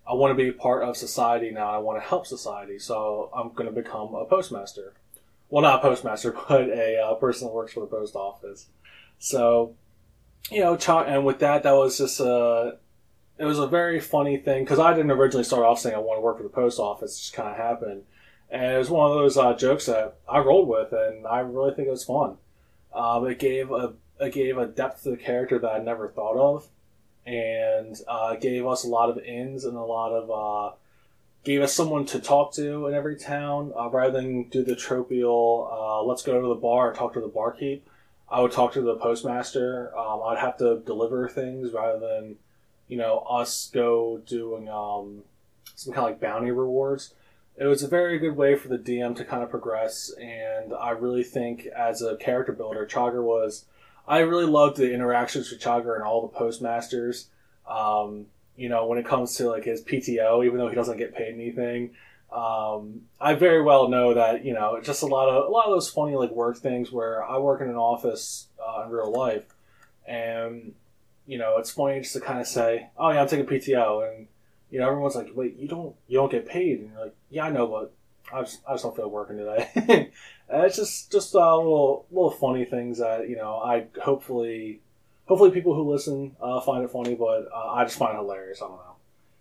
I 0.08 0.14
want 0.14 0.32
to 0.32 0.42
be 0.42 0.52
part 0.52 0.84
of 0.84 0.96
society 0.96 1.52
now. 1.52 1.70
I 1.70 1.78
want 1.80 2.02
to 2.02 2.08
help 2.08 2.26
society. 2.26 2.80
So 2.80 3.30
I'm 3.36 3.52
going 3.54 3.74
to 3.74 3.82
become 3.82 4.16
a 4.16 4.24
postmaster. 4.26 4.94
Well, 5.54 5.62
not 5.62 5.80
a 5.80 5.82
postmaster, 5.82 6.32
but 6.48 6.70
a 6.70 6.98
uh, 7.00 7.14
person 7.16 7.48
that 7.48 7.54
works 7.54 7.74
for 7.74 7.82
the 7.82 7.86
post 7.86 8.16
office. 8.16 8.68
So, 9.20 9.76
you 10.50 10.62
know, 10.62 10.76
and 10.76 11.26
with 11.26 11.40
that, 11.40 11.64
that 11.64 11.74
was 11.74 11.98
just 11.98 12.20
a, 12.20 12.78
it 13.38 13.46
was 13.46 13.60
a 13.60 13.68
very 13.68 14.00
funny 14.00 14.38
thing 14.38 14.64
because 14.64 14.80
I 14.80 14.94
didn't 14.94 15.12
originally 15.12 15.44
start 15.44 15.64
off 15.64 15.80
saying 15.80 15.96
I 15.96 16.00
want 16.00 16.18
to 16.18 16.22
work 16.22 16.38
for 16.38 16.44
the 16.44 16.50
post 16.50 16.80
office. 16.80 17.16
It 17.16 17.20
just 17.20 17.34
kind 17.34 17.50
of 17.50 17.58
happened 17.58 18.04
and 18.54 18.72
it 18.72 18.78
was 18.78 18.90
one 18.90 19.10
of 19.10 19.18
those 19.18 19.36
uh, 19.36 19.56
jokes 19.56 19.88
that 19.88 20.16
I 20.30 20.38
rolled 20.38 20.68
with, 20.68 20.94
and 20.94 21.26
I 21.26 21.40
really 21.40 21.74
think 21.74 21.88
it 21.88 21.92
was 21.92 22.04
fun. 22.04 22.38
Um, 22.94 23.28
it 23.28 23.40
gave 23.40 23.72
a 23.72 23.94
it 24.20 24.32
gave 24.32 24.60
a 24.60 24.68
depth 24.68 25.04
to 25.04 25.10
the 25.10 25.18
character 25.18 25.58
that 25.58 25.72
I 25.72 25.80
never 25.80 26.08
thought 26.08 26.38
of, 26.38 26.68
and 27.26 28.00
uh, 28.08 28.36
gave 28.36 28.68
us 28.68 28.84
a 28.84 28.88
lot 28.88 29.10
of 29.10 29.18
ins 29.18 29.66
and 29.66 29.76
a 29.76 29.82
lot 29.82 30.12
of 30.12 30.30
uh, 30.30 30.76
gave 31.44 31.62
us 31.62 31.74
someone 31.74 32.06
to 32.08 32.20
talk 32.20 32.54
to 32.54 32.88
in 32.88 32.94
every 32.94 33.18
town 33.18 33.74
uh, 33.78 33.90
rather 33.90 34.12
than 34.12 34.44
do 34.50 34.64
the 34.64 34.76
tropial 34.76 35.70
uh, 35.72 36.04
let's 36.04 36.24
go 36.24 36.42
to 36.42 36.48
the 36.48 36.56
bar 36.56 36.90
and 36.90 36.98
talk 36.98 37.14
to 37.14 37.22
the 37.22 37.28
barkeep. 37.28 37.88
I 38.30 38.42
would 38.42 38.52
talk 38.52 38.74
to 38.74 38.82
the 38.82 38.96
postmaster. 38.96 39.96
Um, 39.98 40.22
I'd 40.26 40.40
have 40.40 40.58
to 40.58 40.82
deliver 40.86 41.28
things 41.28 41.72
rather 41.74 42.00
than 42.00 42.38
you 42.88 42.98
know 42.98 43.20
us 43.20 43.70
go 43.74 44.22
doing 44.26 44.70
um, 44.70 45.24
some 45.76 45.94
kind 45.94 46.06
of 46.06 46.12
like 46.12 46.22
bounty 46.22 46.52
rewards 46.52 47.14
it 47.56 47.66
was 47.66 47.84
a 47.84 47.88
very 47.88 48.18
good 48.18 48.36
way 48.36 48.56
for 48.56 48.68
the 48.68 48.78
DM 48.78 49.16
to 49.16 49.26
kind 49.26 49.44
of 49.44 49.50
progress, 49.50 50.12
and 50.20 50.74
I 50.74 50.92
really 50.92 51.24
think 51.24 51.68
as 51.68 52.02
a 52.02 52.18
character 52.18 52.52
builder, 52.52 52.86
Chogger 52.86 53.24
was. 53.24 53.66
I 54.08 54.20
really 54.20 54.46
loved 54.46 54.78
the 54.78 54.94
interactions 54.94 55.50
with 55.50 55.62
Chogger 55.62 55.96
and 55.96 56.04
all 56.04 56.22
the 56.22 56.28
postmasters. 56.38 57.30
Um, 57.68 58.26
you 58.56 58.70
know, 58.70 58.86
when 58.86 58.98
it 58.98 59.06
comes 59.06 59.36
to 59.36 59.50
like 59.50 59.64
his 59.64 59.82
PTO, 59.82 60.46
even 60.46 60.58
though 60.58 60.70
he 60.70 60.76
doesn't 60.76 60.98
get 60.98 61.16
paid 61.16 61.34
anything, 61.34 61.92
um, 62.32 63.02
I 63.22 63.36
very 63.36 63.62
well 63.62 63.90
know 63.90 64.16
that 64.16 64.44
you 64.44 64.54
know 64.54 64.80
just 64.82 65.04
a 65.04 65.06
lot 65.06 65.30
of 65.30 65.46
a 65.46 65.50
lot 65.50 65.66
of 65.66 65.72
those 65.72 65.90
funny 65.90 66.16
like 66.16 66.32
work 66.32 66.58
things 66.58 66.92
where 66.92 67.24
I 67.24 67.38
work 67.38 67.62
in 67.62 67.70
an 67.70 67.76
office 67.76 68.48
uh, 68.60 68.84
in 68.84 68.92
real 68.92 69.12
life, 69.12 69.46
and 70.08 70.74
you 71.28 71.38
know 71.38 71.58
it's 71.58 71.70
funny 71.70 72.00
just 72.00 72.14
to 72.14 72.22
kind 72.22 72.40
of 72.40 72.48
say, 72.48 72.88
"Oh 72.98 73.12
yeah, 73.12 73.22
I'm 73.22 73.28
taking 73.28 73.46
PTO," 73.46 74.12
and 74.12 74.28
you 74.72 74.80
know 74.80 74.88
everyone's 74.88 75.16
like, 75.16 75.30
"Wait, 75.36 75.58
you 75.58 75.68
don't 75.68 75.96
you 76.08 76.18
don't 76.18 76.32
get 76.32 76.48
paid?" 76.48 76.80
And 76.80 76.92
you're 76.92 77.04
like, 77.04 77.16
"Yeah, 77.30 77.46
I 77.46 77.52
know, 77.52 77.68
but 77.68 77.94
I 78.36 78.42
just, 78.42 78.62
I 78.68 78.74
just 78.74 78.84
don't 78.84 78.96
feel 78.96 79.10
working 79.10 79.38
today." 79.38 80.10
it's 80.50 80.76
just 80.76 81.12
just 81.12 81.36
uh, 81.36 81.58
little 81.58 82.08
little 82.12 82.32
funny 82.32 82.66
things 82.66 82.98
that 82.98 83.30
you 83.30 83.36
know 83.36 83.58
I 83.58 83.86
hopefully 84.02 84.82
hopefully 85.26 85.52
people 85.52 85.74
who 85.74 85.90
listen 85.90 86.36
uh, 86.42 86.62
find 86.62 86.84
it 86.84 86.92
funny, 86.92 87.16
but 87.16 87.48
uh, 87.54 87.74
I 87.74 87.84
just 87.84 87.98
find 87.98 88.14
it 88.14 88.22
hilarious. 88.22 88.62
I 88.62 88.68
don't 88.68 88.78
know. 88.78 88.90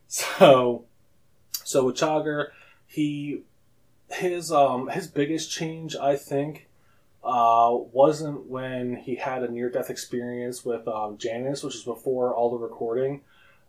So 0.09 0.85
so 1.65 1.87
with 1.87 1.97
Chagger, 1.97 2.49
he 2.87 3.45
his 4.11 4.53
um 4.53 4.89
his 4.89 5.07
biggest 5.07 5.51
change 5.51 5.97
I 5.97 6.17
think 6.17 6.69
uh, 7.25 7.71
wasn't 7.93 8.47
when 8.47 8.97
he 8.97 9.15
had 9.15 9.43
a 9.43 9.51
near 9.51 9.71
death 9.71 9.91
experience 9.91 10.65
with 10.65 10.87
um, 10.89 11.17
Janice, 11.19 11.63
which 11.63 11.77
is 11.77 11.83
before 11.83 12.35
all 12.35 12.51
the 12.51 12.59
recording. 12.59 13.21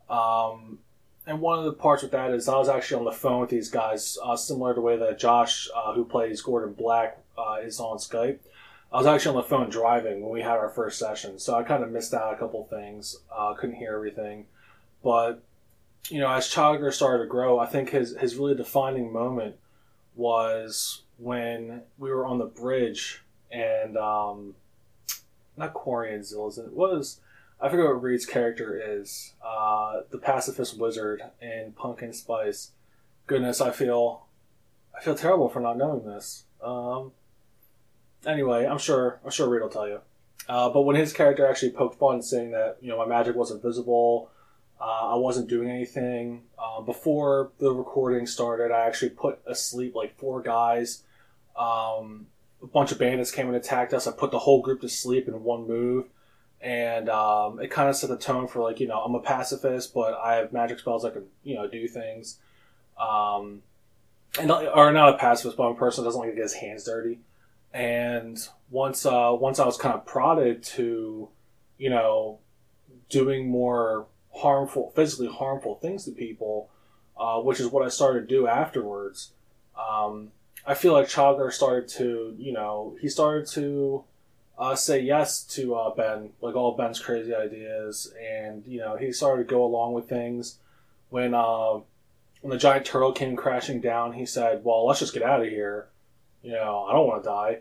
Um, 0.09 0.79
and 1.25 1.39
one 1.39 1.59
of 1.59 1.65
the 1.65 1.73
parts 1.73 2.01
with 2.03 2.11
that 2.11 2.31
is 2.31 2.49
I 2.49 2.57
was 2.57 2.67
actually 2.67 2.99
on 2.99 3.05
the 3.05 3.11
phone 3.11 3.41
with 3.41 3.49
these 3.49 3.69
guys, 3.69 4.17
uh, 4.23 4.35
similar 4.35 4.71
to 4.71 4.75
the 4.75 4.81
way 4.81 4.97
that 4.97 5.19
Josh, 5.19 5.69
uh, 5.75 5.93
who 5.93 6.03
plays 6.03 6.41
Gordon 6.41 6.73
Black, 6.73 7.19
uh, 7.37 7.57
is 7.63 7.79
on 7.79 7.97
Skype. 7.97 8.39
I 8.93 8.97
was 8.97 9.07
actually 9.07 9.37
on 9.37 9.41
the 9.41 9.49
phone 9.49 9.69
driving 9.69 10.21
when 10.21 10.31
we 10.31 10.41
had 10.41 10.57
our 10.57 10.69
first 10.69 10.99
session, 10.99 11.39
so 11.39 11.55
I 11.55 11.63
kind 11.63 11.83
of 11.83 11.91
missed 11.91 12.13
out 12.13 12.33
a 12.33 12.37
couple 12.37 12.63
things. 12.65 13.17
Uh, 13.35 13.55
couldn't 13.55 13.77
hear 13.77 13.95
everything, 13.95 14.45
but 15.03 15.41
you 16.09 16.19
know, 16.19 16.29
as 16.29 16.47
Chagger 16.47 16.93
started 16.93 17.23
to 17.23 17.29
grow, 17.29 17.57
I 17.57 17.65
think 17.65 17.89
his 17.89 18.15
his 18.17 18.35
really 18.35 18.55
defining 18.55 19.11
moment 19.11 19.55
was 20.15 21.01
when 21.17 21.81
we 21.97 22.11
were 22.11 22.25
on 22.25 22.37
the 22.37 22.45
bridge 22.45 23.23
and 23.51 23.97
um, 23.97 24.55
not 25.57 25.73
Quarian 25.73 26.19
Zills. 26.19 26.59
It 26.59 26.73
was 26.73 27.19
I 27.59 27.69
forget 27.69 27.85
what 27.85 28.03
Reed's 28.03 28.25
character 28.25 28.79
is. 28.79 29.33
Uh, 29.43 30.01
the 30.11 30.17
pacifist 30.17 30.77
wizard 30.77 31.23
in 31.41 31.73
Pumpkin 31.77 32.11
Spice. 32.11 32.71
Goodness, 33.25 33.61
I 33.61 33.71
feel 33.71 34.25
I 34.95 35.01
feel 35.01 35.15
terrible 35.15 35.49
for 35.49 35.61
not 35.61 35.77
knowing 35.77 36.05
this. 36.05 36.43
Um, 36.61 37.13
anyway, 38.25 38.65
I'm 38.65 38.77
sure 38.77 39.19
I'm 39.23 39.31
sure 39.31 39.49
Reed 39.49 39.61
will 39.61 39.69
tell 39.69 39.87
you. 39.87 40.01
Uh, 40.47 40.69
but 40.69 40.81
when 40.81 40.95
his 40.95 41.13
character 41.13 41.47
actually 41.47 41.71
poked 41.71 41.97
fun, 41.97 42.21
saying 42.21 42.51
that 42.51 42.77
you 42.81 42.89
know 42.89 42.97
my 42.97 43.05
magic 43.05 43.35
wasn't 43.35 43.61
visible, 43.61 44.29
uh, 44.79 45.13
I 45.13 45.15
wasn't 45.15 45.49
doing 45.49 45.69
anything. 45.69 46.43
Uh, 46.59 46.81
before 46.81 47.51
the 47.59 47.71
recording 47.71 48.27
started, 48.27 48.73
I 48.73 48.85
actually 48.85 49.11
put 49.11 49.39
asleep 49.47 49.95
like 49.95 50.17
four 50.17 50.41
guys. 50.41 51.03
Um, 51.55 52.27
a 52.61 52.67
bunch 52.67 52.91
of 52.91 52.99
bandits 52.99 53.31
came 53.31 53.47
and 53.47 53.55
attacked 53.55 53.93
us. 53.93 54.07
I 54.07 54.11
put 54.11 54.31
the 54.31 54.39
whole 54.39 54.61
group 54.61 54.81
to 54.81 54.89
sleep 54.89 55.27
in 55.27 55.43
one 55.43 55.67
move, 55.67 56.07
and 56.61 57.09
um, 57.09 57.59
it 57.61 57.71
kind 57.71 57.89
of 57.89 57.95
set 57.95 58.09
the 58.09 58.17
tone 58.17 58.47
for 58.47 58.61
like 58.61 58.79
you 58.79 58.87
know 58.87 58.99
I'm 58.99 59.15
a 59.15 59.21
pacifist, 59.21 59.93
but 59.93 60.15
I 60.15 60.35
have 60.35 60.51
magic 60.51 60.79
spells 60.79 61.03
that 61.03 61.13
can 61.13 61.25
you 61.43 61.55
know 61.55 61.67
do 61.67 61.87
things. 61.87 62.39
Um, 62.99 63.61
and 64.39 64.51
or 64.51 64.91
not 64.91 65.13
a 65.13 65.17
pacifist, 65.17 65.57
but 65.57 65.67
I'm 65.67 65.75
a 65.75 65.79
person 65.79 66.03
that 66.03 66.07
doesn't 66.07 66.19
like 66.19 66.31
to 66.31 66.35
get 66.35 66.43
his 66.43 66.53
hands 66.53 66.83
dirty. 66.83 67.19
And 67.73 68.37
once 68.69 69.05
uh, 69.05 69.35
once 69.39 69.59
I 69.59 69.65
was 69.65 69.77
kind 69.77 69.95
of 69.95 70.05
prodded 70.05 70.63
to, 70.63 71.29
you 71.77 71.89
know, 71.89 72.39
doing 73.09 73.49
more 73.49 74.07
harmful, 74.33 74.91
physically 74.95 75.27
harmful 75.27 75.75
things 75.75 76.05
to 76.05 76.11
people, 76.11 76.69
uh, 77.17 77.39
which 77.39 77.59
is 77.59 77.67
what 77.67 77.83
I 77.85 77.89
started 77.89 78.21
to 78.21 78.35
do 78.35 78.47
afterwards. 78.47 79.31
Um, 79.77 80.31
I 80.65 80.75
feel 80.75 80.93
like 80.93 81.07
Chagger 81.07 81.51
started 81.51 81.89
to, 81.89 82.35
you 82.37 82.53
know, 82.53 82.95
he 83.01 83.09
started 83.09 83.47
to 83.51 84.03
uh, 84.57 84.75
say 84.75 84.99
yes 84.99 85.43
to 85.43 85.75
uh, 85.75 85.95
Ben, 85.95 86.29
like 86.41 86.55
all 86.55 86.77
Ben's 86.77 86.99
crazy 86.99 87.33
ideas, 87.33 88.13
and 88.21 88.63
you 88.65 88.79
know, 88.79 88.95
he 88.95 89.11
started 89.11 89.47
to 89.47 89.49
go 89.49 89.63
along 89.63 89.93
with 89.93 90.07
things. 90.07 90.59
When 91.09 91.33
uh, 91.33 91.79
when 92.41 92.51
the 92.51 92.57
giant 92.57 92.85
turtle 92.85 93.13
came 93.13 93.35
crashing 93.35 93.81
down, 93.81 94.13
he 94.13 94.25
said, 94.25 94.63
"Well, 94.63 94.85
let's 94.85 94.99
just 94.99 95.13
get 95.13 95.23
out 95.23 95.41
of 95.41 95.47
here." 95.47 95.87
You 96.43 96.51
know, 96.51 96.85
I 96.89 96.93
don't 96.93 97.07
want 97.07 97.23
to 97.23 97.29
die. 97.29 97.59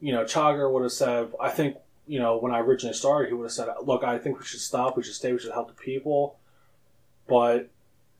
You 0.00 0.12
know, 0.12 0.24
Chagger 0.24 0.70
would 0.70 0.82
have 0.82 0.92
said, 0.92 1.32
"I 1.40 1.50
think." 1.50 1.76
You 2.06 2.18
know, 2.18 2.38
when 2.38 2.50
I 2.50 2.58
originally 2.58 2.94
started, 2.94 3.28
he 3.28 3.34
would 3.34 3.44
have 3.44 3.52
said, 3.52 3.68
"Look, 3.82 4.02
I 4.02 4.18
think 4.18 4.38
we 4.38 4.44
should 4.44 4.60
stop. 4.60 4.96
We 4.96 5.04
should 5.04 5.14
stay. 5.14 5.32
We 5.32 5.38
should 5.38 5.52
help 5.52 5.68
the 5.68 5.74
people." 5.74 6.38
But 7.28 7.70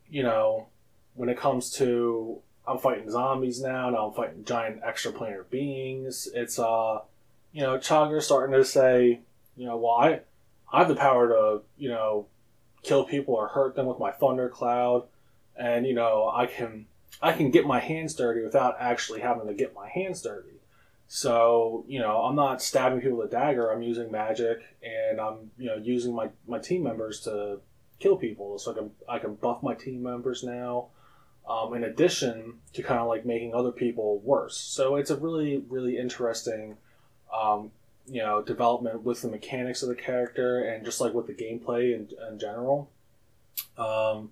you 0.09 0.23
know, 0.23 0.69
when 1.15 1.29
it 1.29 1.37
comes 1.37 1.73
to 1.73 2.41
I'm 2.71 2.79
fighting 2.79 3.11
zombies 3.11 3.61
now. 3.61 3.91
Now 3.91 4.07
I'm 4.07 4.15
fighting 4.15 4.45
giant 4.45 4.83
extraplanar 4.83 5.49
beings. 5.51 6.29
It's 6.33 6.59
uh, 6.59 7.01
you 7.53 7.63
know, 7.63 7.79
Chagger's 7.79 8.27
starting 8.27 8.55
to 8.55 8.65
say, 8.65 9.21
you 9.57 9.67
know, 9.67 9.77
well, 9.77 9.95
I, 9.95 10.21
I 10.73 10.79
have 10.79 10.89
the 10.89 10.95
power 10.95 11.29
to, 11.29 11.63
you 11.77 11.89
know, 11.89 12.27
kill 12.83 13.05
people 13.05 13.35
or 13.35 13.49
hurt 13.49 13.75
them 13.75 13.87
with 13.87 13.99
my 13.99 14.13
thundercloud, 14.13 15.07
and 15.57 15.85
you 15.85 15.95
know, 15.95 16.31
I 16.33 16.47
can, 16.47 16.87
I 17.23 17.33
can 17.33 17.51
get 17.51 17.67
my 17.67 17.81
hands 17.81 18.15
dirty 18.15 18.43
without 18.43 18.77
actually 18.81 19.21
having 19.21 19.47
to 19.47 19.55
get 19.55 19.75
my 19.75 19.89
hands 19.89 20.23
dirty. 20.23 20.61
So, 21.09 21.85
you 21.89 21.99
know, 21.99 22.23
I'm 22.23 22.37
not 22.37 22.63
stabbing 22.63 23.01
people 23.01 23.19
with 23.19 23.29
a 23.29 23.31
dagger. 23.31 23.71
I'm 23.71 23.83
using 23.83 24.13
magic, 24.13 24.61
and 24.83 25.21
I'm, 25.21 25.51
you 25.59 25.67
know, 25.67 25.77
using 25.77 26.15
my, 26.15 26.31
my 26.47 26.59
team 26.61 26.85
members 26.85 27.21
to 27.23 27.59
kill 27.99 28.17
people. 28.17 28.59
So 28.59 28.73
I 28.73 28.75
can 28.75 28.91
I 29.09 29.19
can 29.19 29.35
buff 29.35 29.63
my 29.63 29.75
team 29.75 30.03
members 30.03 30.45
now 30.45 30.87
um, 31.49 31.75
in 31.75 31.85
addition 31.85 32.55
to 32.75 32.83
kind 32.83 33.01
of 33.01 33.09
like 33.09 33.27
making 33.27 33.55
other 33.55 33.73
people 33.73 34.21
worse. 34.21 34.57
So 34.57 34.97
it's 34.97 35.11
a 35.11 35.17
really, 35.17 35.65
really 35.69 35.99
interesting, 35.99 36.77
um, 37.35 37.73
you 38.07 38.23
know, 38.23 38.41
development 38.41 39.03
with 39.03 39.23
the 39.23 39.29
mechanics 39.29 39.83
of 39.83 39.89
the 39.89 39.97
character 39.97 40.63
and 40.63 40.85
just 40.85 41.01
like 41.01 41.13
with 41.13 41.27
the 41.27 41.35
gameplay 41.35 41.95
in, 41.95 42.09
in 42.31 42.39
general. 42.39 42.89
Um, 43.77 44.31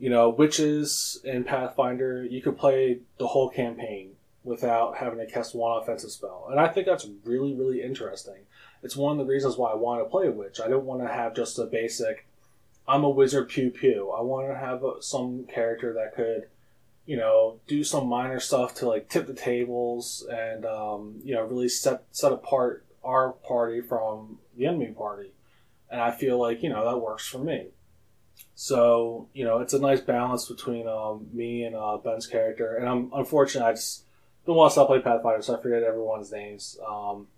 you 0.00 0.10
know, 0.10 0.30
witches 0.30 1.20
in 1.22 1.44
Pathfinder, 1.44 2.24
you 2.24 2.42
could 2.42 2.58
play 2.58 2.98
the 3.18 3.28
whole 3.28 3.50
campaign 3.50 4.16
without 4.42 4.96
having 4.96 5.18
to 5.18 5.26
cast 5.26 5.54
one 5.54 5.80
offensive 5.80 6.10
spell, 6.10 6.48
and 6.50 6.58
I 6.58 6.68
think 6.68 6.86
that's 6.86 7.06
really, 7.24 7.54
really 7.54 7.82
interesting. 7.82 8.46
It's 8.82 8.96
one 8.96 9.12
of 9.12 9.26
the 9.26 9.30
reasons 9.30 9.56
why 9.56 9.70
I 9.70 9.74
want 9.74 10.02
to 10.02 10.10
play 10.10 10.26
a 10.26 10.32
witch. 10.32 10.58
I 10.58 10.68
don't 10.68 10.86
want 10.86 11.02
to 11.02 11.08
have 11.08 11.36
just 11.36 11.58
a 11.58 11.66
basic 11.66 12.26
I'm 12.90 13.04
a 13.04 13.08
wizard 13.08 13.48
pew 13.48 13.70
pew. 13.70 14.10
I 14.10 14.20
want 14.20 14.48
to 14.48 14.56
have 14.56 14.82
some 15.00 15.44
character 15.44 15.92
that 15.92 16.16
could, 16.16 16.48
you 17.06 17.16
know, 17.16 17.60
do 17.68 17.84
some 17.84 18.08
minor 18.08 18.40
stuff 18.40 18.74
to 18.76 18.88
like 18.88 19.08
tip 19.08 19.28
the 19.28 19.34
tables 19.34 20.26
and 20.28 20.64
um, 20.66 21.20
you 21.22 21.34
know 21.34 21.42
really 21.42 21.68
set 21.68 22.02
set 22.10 22.32
apart 22.32 22.84
our 23.04 23.30
party 23.30 23.80
from 23.80 24.38
the 24.56 24.66
enemy 24.66 24.88
party. 24.88 25.30
And 25.88 26.00
I 26.00 26.10
feel 26.10 26.38
like 26.38 26.64
you 26.64 26.68
know 26.68 26.84
that 26.84 26.98
works 26.98 27.26
for 27.26 27.38
me. 27.38 27.68
So 28.62 29.26
you 29.32 29.42
know 29.42 29.60
it's 29.60 29.72
a 29.72 29.78
nice 29.78 30.02
balance 30.02 30.46
between 30.46 30.86
um, 30.86 31.28
me 31.32 31.64
and 31.64 31.74
uh, 31.74 31.96
Ben's 31.96 32.26
character. 32.26 32.76
And 32.76 32.86
I'm 32.86 33.10
unfortunate 33.14 33.64
I 33.64 33.72
just 33.72 34.04
don't 34.44 34.54
want 34.54 34.68
to 34.68 34.72
stop 34.72 34.88
playing 34.88 35.02
Pathfinder, 35.02 35.40
so 35.40 35.56
I 35.56 35.62
forget 35.62 35.82
everyone's 35.82 36.30
names. 36.30 36.76
Um, 36.86 37.28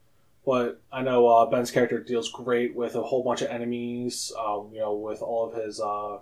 but 0.45 0.83
I 0.93 1.03
know 1.03 1.29
uh, 1.29 1.47
Ben's 1.47 1.71
character 1.71 2.01
deals 2.01 2.29
great 2.29 2.75
with 2.75 2.97
a 2.97 3.05
whole 3.05 3.23
bunch 3.23 3.41
of 3.41 3.51
enemies. 3.51 4.33
Um, 4.37 4.71
you 4.73 4.81
know, 4.81 4.97
with 4.97 5.23
all 5.23 5.49
of 5.49 5.55
his 5.55 5.81
uh, 5.81 6.19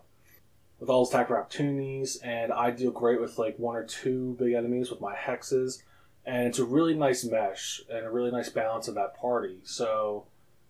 with 0.78 0.90
all 0.90 1.07
his 1.07 1.14
attack 1.14 1.30
opportunities, 1.30 2.16
and 2.16 2.52
I 2.52 2.71
deal 2.71 2.90
great 2.90 3.23
with 3.23 3.38
like 3.38 3.59
one 3.59 3.76
or 3.76 3.85
two 3.85 4.37
big 4.38 4.52
enemies 4.52 4.90
with 4.90 5.00
my 5.00 5.14
hexes, 5.14 5.83
and 6.26 6.47
it's 6.47 6.59
a 6.59 6.64
really 6.66 6.92
nice 6.92 7.25
mesh 7.25 7.80
and 7.88 8.04
a 8.04 8.11
really 8.11 8.33
nice 8.33 8.50
balance 8.50 8.87
of 8.87 8.97
that 8.97 9.16
party. 9.16 9.61
So, 9.64 10.26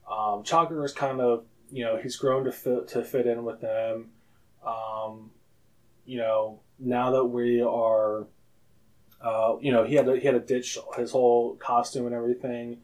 um, 0.08 0.44
Chagger 0.44 0.84
is 0.84 0.92
kind 0.92 1.20
of 1.20 1.46
you 1.72 1.84
know 1.84 1.96
he's 1.96 2.14
grown 2.14 2.44
to 2.44 2.52
fit 2.52 2.86
to 2.90 3.02
fit 3.02 3.26
in 3.26 3.42
with 3.42 3.60
them. 3.60 4.10
Um, 4.66 5.30
you 6.04 6.18
know, 6.18 6.60
now 6.78 7.10
that 7.12 7.24
we 7.24 7.62
are, 7.62 8.26
uh, 9.20 9.56
you 9.60 9.72
know, 9.72 9.84
he 9.84 9.94
had 9.94 10.06
to, 10.06 10.16
he 10.16 10.26
had 10.26 10.32
to 10.32 10.40
ditch 10.40 10.78
his 10.96 11.10
whole 11.10 11.54
costume 11.56 12.06
and 12.06 12.14
everything 12.14 12.78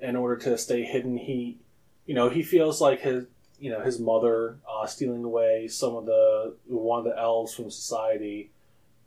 in 0.00 0.16
order 0.16 0.36
to 0.36 0.58
stay 0.58 0.82
hidden. 0.82 1.16
He, 1.16 1.58
you 2.06 2.14
know, 2.14 2.28
he 2.28 2.42
feels 2.42 2.80
like 2.80 3.00
his, 3.00 3.24
you 3.60 3.70
know, 3.70 3.80
his 3.80 3.98
mother 3.98 4.58
uh, 4.68 4.86
stealing 4.86 5.24
away 5.24 5.68
some 5.68 5.96
of 5.96 6.06
the 6.06 6.54
one 6.66 7.00
of 7.00 7.04
the 7.04 7.18
elves 7.18 7.54
from 7.54 7.70
society. 7.70 8.50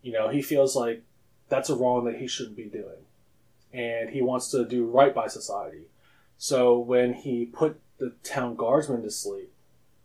You 0.01 0.13
know, 0.13 0.29
he 0.29 0.41
feels 0.41 0.75
like 0.75 1.03
that's 1.49 1.69
a 1.69 1.75
wrong 1.75 2.05
that 2.05 2.15
he 2.15 2.27
shouldn't 2.27 2.57
be 2.57 2.65
doing, 2.65 3.05
and 3.73 4.09
he 4.09 4.21
wants 4.21 4.49
to 4.51 4.65
do 4.65 4.85
right 4.85 5.13
by 5.13 5.27
society. 5.27 5.87
So 6.37 6.79
when 6.79 7.13
he 7.13 7.45
put 7.45 7.79
the 7.99 8.13
town 8.23 8.55
guardsmen 8.55 9.03
to 9.03 9.11
sleep, 9.11 9.50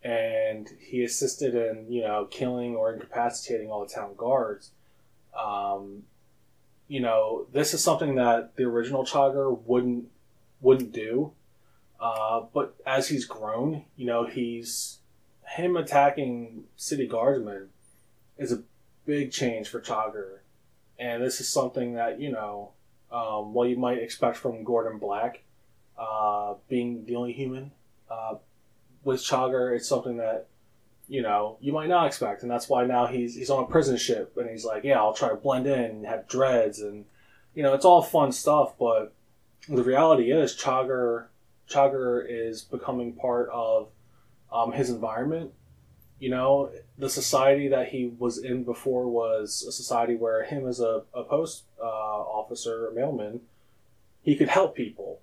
and 0.07 0.71
he 0.79 1.03
assisted 1.03 1.57
in 1.57 1.91
you 1.91 2.01
know 2.03 2.27
killing 2.31 2.77
or 2.77 2.93
incapacitating 2.93 3.71
all 3.71 3.85
the 3.85 3.93
town 3.93 4.15
guards. 4.17 4.71
Um, 5.37 6.05
you 6.87 7.01
know, 7.01 7.49
this 7.53 7.75
is 7.75 7.83
something 7.83 8.15
that 8.15 8.55
the 8.55 8.63
original 8.63 9.05
Chagger 9.05 9.59
wouldn't 9.67 10.07
wouldn't 10.61 10.93
do. 10.93 11.33
Uh, 11.99 12.43
but 12.55 12.77
as 12.87 13.09
he's 13.09 13.25
grown, 13.25 13.85
you 13.97 14.07
know, 14.07 14.27
he's 14.27 14.99
him 15.49 15.77
attacking 15.77 16.65
city 16.77 17.09
guardsmen 17.09 17.71
is 18.39 18.53
a 18.53 18.63
big 19.07 19.33
change 19.33 19.69
for 19.69 19.81
Chagger, 19.81 20.39
and 21.01 21.21
this 21.21 21.41
is 21.41 21.49
something 21.49 21.95
that 21.95 22.21
you 22.21 22.31
know, 22.31 22.71
um, 23.11 23.53
you 23.67 23.77
might 23.77 23.99
expect 23.99 24.37
from 24.37 24.63
Gordon 24.63 24.99
Black, 24.99 25.43
uh, 25.99 26.55
being 26.69 27.07
the 27.07 27.17
only 27.17 27.33
human. 27.33 27.73
Uh, 28.09 28.37
with 29.07 29.21
Chagger, 29.21 29.75
it's 29.75 29.89
something 29.89 30.17
that 30.19 30.49
you 31.09 31.23
know 31.23 31.57
you 31.61 31.73
might 31.73 31.89
not 31.89 32.07
expect, 32.07 32.43
and 32.43 32.51
that's 32.51 32.69
why 32.69 32.85
now 32.85 33.07
he's 33.07 33.37
he's 33.37 33.49
on 33.49 33.63
a 33.63 33.67
prison 33.67 33.97
ship, 33.97 34.37
and 34.37 34.51
he's 34.51 34.65
like, 34.65 34.85
yeah, 34.85 34.99
I'll 34.99 35.15
try 35.15 35.31
to 35.31 35.37
blend 35.37 35.67
in 35.67 35.79
and 35.79 36.07
have 36.07 36.29
dreads, 36.29 36.81
and 36.81 37.07
you 37.55 37.63
know, 37.63 37.73
it's 37.73 37.85
all 37.85 38.03
fun 38.03 38.33
stuff, 38.33 38.75
but 38.79 39.15
the 39.69 39.83
reality 39.83 40.31
is 40.31 40.55
Chagger 40.55 41.27
Chagger 41.71 42.25
is 42.29 42.63
becoming 42.63 43.13
part 43.13 43.49
of 43.53 43.89
um, 44.53 44.73
his 44.73 44.91
environment. 44.91 45.53
You 46.19 46.31
know, 46.31 46.71
the 46.99 47.11
society 47.11 47.69
that 47.69 47.89
he 47.89 48.13
was 48.19 48.39
in 48.39 48.65
before 48.65 49.07
was 49.07 49.65
a 49.69 49.73
society 49.73 50.17
where 50.17 50.45
him 50.45 50.67
as 50.67 50.81
a, 50.81 51.03
a 51.15 51.23
post 51.25 51.65
uh, 51.81 51.85
officer, 51.85 52.91
mailman, 52.95 53.41
he 54.23 54.35
could 54.35 54.49
help 54.49 54.75
people. 54.75 55.21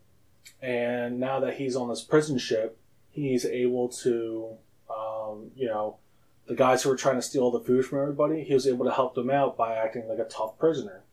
And 0.62 1.20
now 1.20 1.40
that 1.40 1.56
he's 1.56 1.76
on 1.76 1.90
this 1.90 2.02
prison 2.02 2.38
ship, 2.38 2.78
he's 3.14 3.46
able 3.46 3.88
to, 3.88 4.58
um, 4.90 5.52
you 5.56 5.68
know, 5.68 5.98
the 6.48 6.56
guys 6.56 6.84
who 6.84 6.90
were 6.90 6.98
trying 6.98 7.16
to 7.16 7.22
steal 7.22 7.52
the 7.52 7.60
food 7.62 7.86
from 7.86 8.02
everybody, 8.02 8.44
he 8.44 8.54
was 8.54 8.68
able 8.68 8.84
to 8.86 8.92
help 8.92 9.16
them 9.16 9.30
out 9.30 9.56
by 9.56 9.76
acting 9.76 10.10
like 10.10 10.20
a 10.20 10.26
tough 10.26 10.58
prisoner. 10.58 11.04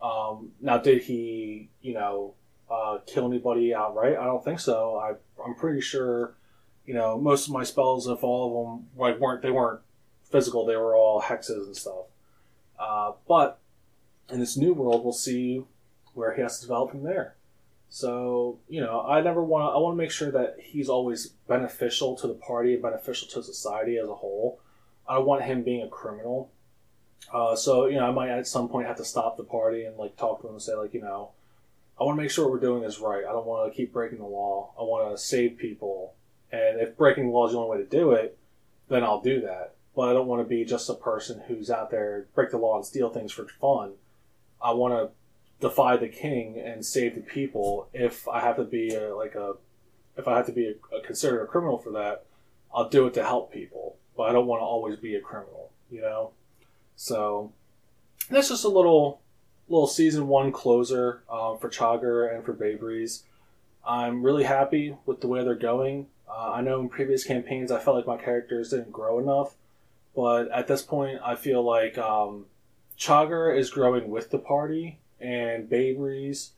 Um, 0.00 0.52
now, 0.60 0.78
did 0.78 1.02
he, 1.02 1.68
you 1.82 1.94
know, 1.94 2.34
uh, 2.70 2.98
kill 3.06 3.26
anybody 3.26 3.74
outright? 3.74 4.16
I 4.16 4.24
don't 4.24 4.42
think 4.42 4.60
so. 4.60 4.96
I, 4.96 5.14
I'm 5.44 5.54
pretty 5.54 5.80
sure, 5.80 6.34
you 6.86 6.94
know, 6.94 7.20
most 7.20 7.48
of 7.48 7.52
my 7.52 7.64
spells, 7.64 8.08
if 8.08 8.24
all 8.24 8.46
of 8.46 8.66
them 8.66 8.88
like 8.96 9.20
weren't, 9.20 9.42
they 9.42 9.50
weren't 9.50 9.80
physical. 10.30 10.64
They 10.64 10.76
were 10.76 10.96
all 10.96 11.20
hexes 11.20 11.66
and 11.66 11.76
stuff. 11.76 12.06
Uh, 12.78 13.12
but 13.28 13.60
in 14.30 14.40
this 14.40 14.56
new 14.56 14.72
world, 14.72 15.04
we'll 15.04 15.12
see 15.12 15.64
where 16.14 16.34
he 16.34 16.40
has 16.40 16.60
to 16.60 16.66
develop 16.66 16.92
from 16.92 17.02
there. 17.02 17.36
So 17.92 18.58
you 18.70 18.80
know, 18.80 19.02
I 19.02 19.20
never 19.20 19.44
want 19.44 19.64
to. 19.64 19.66
I 19.66 19.76
want 19.76 19.92
to 19.92 19.98
make 19.98 20.10
sure 20.10 20.30
that 20.30 20.56
he's 20.58 20.88
always 20.88 21.26
beneficial 21.46 22.16
to 22.16 22.26
the 22.26 22.32
party 22.32 22.72
and 22.72 22.82
beneficial 22.82 23.28
to 23.28 23.42
society 23.42 23.98
as 23.98 24.08
a 24.08 24.14
whole. 24.14 24.60
I 25.06 25.16
don't 25.16 25.26
want 25.26 25.42
him 25.42 25.62
being 25.62 25.82
a 25.82 25.88
criminal. 25.88 26.50
Uh, 27.30 27.54
so 27.54 27.84
you 27.84 27.96
know, 27.96 28.06
I 28.06 28.10
might 28.10 28.30
at 28.30 28.46
some 28.46 28.70
point 28.70 28.86
have 28.86 28.96
to 28.96 29.04
stop 29.04 29.36
the 29.36 29.44
party 29.44 29.84
and 29.84 29.98
like 29.98 30.16
talk 30.16 30.40
to 30.40 30.46
him 30.46 30.54
and 30.54 30.62
say 30.62 30.74
like, 30.74 30.94
you 30.94 31.02
know, 31.02 31.32
I 32.00 32.04
want 32.04 32.16
to 32.16 32.22
make 32.22 32.30
sure 32.30 32.50
we're 32.50 32.60
doing 32.60 32.82
this 32.82 32.98
right. 32.98 33.26
I 33.28 33.32
don't 33.32 33.44
want 33.44 33.70
to 33.70 33.76
keep 33.76 33.92
breaking 33.92 34.20
the 34.20 34.24
law. 34.24 34.72
I 34.80 34.84
want 34.84 35.14
to 35.14 35.22
save 35.22 35.58
people, 35.58 36.14
and 36.50 36.80
if 36.80 36.96
breaking 36.96 37.26
the 37.26 37.32
law 37.32 37.46
is 37.46 37.52
the 37.52 37.58
only 37.58 37.76
way 37.76 37.84
to 37.84 37.90
do 37.90 38.12
it, 38.12 38.38
then 38.88 39.04
I'll 39.04 39.20
do 39.20 39.42
that. 39.42 39.74
But 39.94 40.08
I 40.08 40.14
don't 40.14 40.28
want 40.28 40.40
to 40.40 40.48
be 40.48 40.64
just 40.64 40.88
a 40.88 40.94
person 40.94 41.42
who's 41.46 41.70
out 41.70 41.90
there 41.90 42.26
break 42.34 42.52
the 42.52 42.56
law 42.56 42.76
and 42.76 42.86
steal 42.86 43.10
things 43.10 43.32
for 43.32 43.46
fun. 43.60 43.96
I 44.62 44.72
want 44.72 44.94
to 44.94 45.10
defy 45.62 45.96
the 45.96 46.08
king 46.08 46.58
and 46.58 46.84
save 46.84 47.14
the 47.14 47.22
people. 47.22 47.88
If 47.94 48.28
I 48.28 48.40
have 48.40 48.56
to 48.56 48.64
be 48.64 48.94
a, 48.94 49.14
like 49.14 49.36
a, 49.36 49.54
if 50.18 50.28
I 50.28 50.36
have 50.36 50.46
to 50.46 50.52
be 50.52 50.66
a, 50.66 50.96
a 50.96 51.00
considered 51.00 51.42
a 51.42 51.46
criminal 51.46 51.78
for 51.78 51.92
that, 51.92 52.26
I'll 52.74 52.88
do 52.88 53.06
it 53.06 53.14
to 53.14 53.24
help 53.24 53.52
people. 53.52 53.96
But 54.16 54.24
I 54.24 54.32
don't 54.32 54.46
want 54.46 54.60
to 54.60 54.66
always 54.66 54.96
be 54.96 55.14
a 55.14 55.20
criminal, 55.20 55.70
you 55.90 56.02
know. 56.02 56.32
So 56.96 57.52
that's 58.28 58.48
just 58.48 58.64
a 58.64 58.68
little, 58.68 59.22
little 59.68 59.86
season 59.86 60.26
one 60.26 60.52
closer 60.52 61.22
um, 61.30 61.58
for 61.58 61.70
Chagger 61.70 62.34
and 62.34 62.44
for 62.44 62.52
Bay 62.52 62.74
Breeze. 62.74 63.22
I'm 63.86 64.22
really 64.22 64.44
happy 64.44 64.96
with 65.06 65.20
the 65.20 65.28
way 65.28 65.42
they're 65.44 65.54
going. 65.54 66.08
Uh, 66.28 66.52
I 66.52 66.60
know 66.60 66.80
in 66.80 66.88
previous 66.88 67.24
campaigns 67.24 67.70
I 67.70 67.78
felt 67.78 67.96
like 67.96 68.06
my 68.06 68.16
characters 68.16 68.70
didn't 68.70 68.92
grow 68.92 69.18
enough, 69.18 69.54
but 70.14 70.50
at 70.50 70.66
this 70.66 70.82
point 70.82 71.20
I 71.24 71.36
feel 71.36 71.62
like 71.62 71.98
um, 71.98 72.46
Chagger 72.98 73.56
is 73.56 73.70
growing 73.70 74.10
with 74.10 74.30
the 74.30 74.38
party 74.38 74.98
and 75.22 75.68
Breeze. 75.68 76.52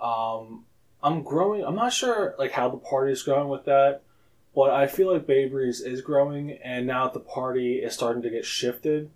Um, 0.00 0.64
I'm 1.02 1.22
growing. 1.22 1.64
I'm 1.64 1.74
not 1.74 1.92
sure 1.92 2.34
like 2.38 2.52
how 2.52 2.68
the 2.68 2.76
party 2.76 3.12
is 3.12 3.22
going 3.22 3.48
with 3.48 3.64
that, 3.64 4.02
but 4.54 4.70
I 4.70 4.86
feel 4.86 5.12
like 5.12 5.26
Breeze 5.26 5.80
is 5.80 6.00
growing, 6.00 6.52
and 6.62 6.86
now 6.86 7.04
that 7.04 7.14
the 7.14 7.20
party 7.20 7.76
is 7.76 7.94
starting 7.94 8.22
to 8.22 8.30
get 8.30 8.44
shifted, 8.44 9.10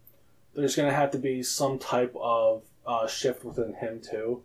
there's 0.55 0.77
going 0.77 0.89
to 0.89 0.95
have 0.95 1.11
to 1.13 1.19
be 1.19 1.43
some 1.43 1.79
type 1.79 2.15
of 2.21 2.63
uh, 2.87 3.07
shift 3.07 3.45
within 3.45 3.75
him 3.75 4.01
too. 4.01 4.43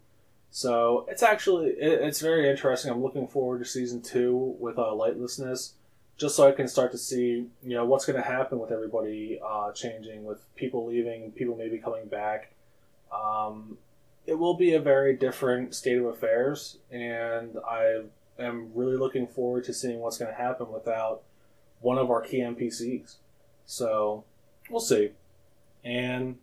So 0.51 1.05
it's 1.07 1.23
actually 1.23 1.69
it, 1.69 2.01
it's 2.01 2.21
very 2.21 2.49
interesting. 2.49 2.91
I'm 2.91 3.03
looking 3.03 3.27
forward 3.27 3.59
to 3.59 3.65
season 3.65 4.01
two 4.01 4.55
with 4.59 4.77
uh, 4.77 4.91
Lightlessness, 4.91 5.73
just 6.17 6.35
so 6.35 6.47
I 6.47 6.51
can 6.51 6.67
start 6.67 6.91
to 6.91 6.97
see 6.97 7.45
you 7.63 7.75
know 7.75 7.85
what's 7.85 8.05
going 8.05 8.21
to 8.21 8.27
happen 8.27 8.59
with 8.59 8.71
everybody 8.71 9.39
uh, 9.45 9.71
changing, 9.71 10.25
with 10.25 10.43
people 10.55 10.85
leaving, 10.85 11.31
people 11.31 11.55
maybe 11.55 11.77
coming 11.77 12.07
back. 12.07 12.51
Um, 13.13 13.77
it 14.29 14.37
will 14.37 14.53
be 14.53 14.75
a 14.75 14.79
very 14.79 15.15
different 15.15 15.73
state 15.73 15.97
of 15.97 16.05
affairs, 16.05 16.77
and 16.91 17.57
I 17.67 18.03
am 18.37 18.69
really 18.75 18.95
looking 18.95 19.25
forward 19.25 19.63
to 19.63 19.73
seeing 19.73 19.99
what's 19.99 20.19
going 20.19 20.29
to 20.29 20.37
happen 20.37 20.71
without 20.71 21.23
one 21.81 21.97
of 21.97 22.11
our 22.11 22.21
key 22.21 22.37
NPCs. 22.37 23.15
So 23.65 24.25
we'll 24.69 24.81
see. 24.81 25.11
And 25.83 26.37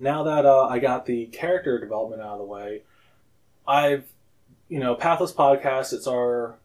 now 0.00 0.22
that 0.22 0.46
uh, 0.46 0.66
I 0.66 0.78
got 0.78 1.04
the 1.04 1.26
character 1.26 1.78
development 1.78 2.22
out 2.22 2.32
of 2.32 2.38
the 2.38 2.44
way, 2.44 2.82
I've, 3.68 4.06
you 4.70 4.80
know, 4.80 4.94
Pathless 4.94 5.32
Podcast, 5.32 5.92
it's 5.92 6.06
our, 6.06 6.56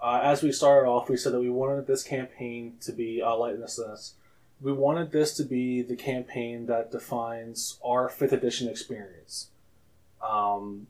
uh, 0.00 0.20
as 0.22 0.44
we 0.44 0.52
started 0.52 0.88
off, 0.88 1.08
we 1.08 1.16
said 1.16 1.32
that 1.32 1.40
we 1.40 1.50
wanted 1.50 1.88
this 1.88 2.04
campaign 2.04 2.74
to 2.82 2.92
be 2.92 3.20
uh, 3.20 3.30
Lightlessness. 3.30 4.12
We 4.60 4.72
wanted 4.72 5.10
this 5.10 5.34
to 5.38 5.42
be 5.42 5.82
the 5.82 5.96
campaign 5.96 6.66
that 6.66 6.92
defines 6.92 7.80
our 7.84 8.08
5th 8.08 8.32
edition 8.32 8.68
experience. 8.68 9.48
Um, 10.22 10.86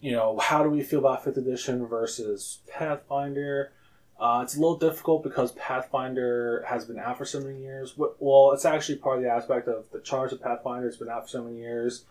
you 0.00 0.12
know, 0.12 0.38
how 0.38 0.62
do 0.62 0.70
we 0.70 0.82
feel 0.82 1.00
about 1.00 1.24
5th 1.24 1.36
edition 1.36 1.86
versus 1.86 2.60
Pathfinder? 2.68 3.72
Uh, 4.18 4.40
it's 4.42 4.56
a 4.56 4.60
little 4.60 4.78
difficult 4.78 5.22
because 5.22 5.52
Pathfinder 5.52 6.64
has 6.66 6.86
been 6.86 6.98
out 6.98 7.18
for 7.18 7.24
so 7.24 7.40
many 7.40 7.60
years. 7.60 7.94
Well, 7.96 8.52
it's 8.52 8.64
actually 8.64 8.96
part 8.96 9.18
of 9.18 9.24
the 9.24 9.30
aspect 9.30 9.68
of 9.68 9.90
the 9.92 10.00
charge 10.00 10.32
of 10.32 10.40
Pathfinder 10.42 10.88
It's 10.88 10.96
been 10.96 11.10
out 11.10 11.24
for 11.24 11.28
so 11.28 11.44
many 11.44 11.58
years. 11.58 12.04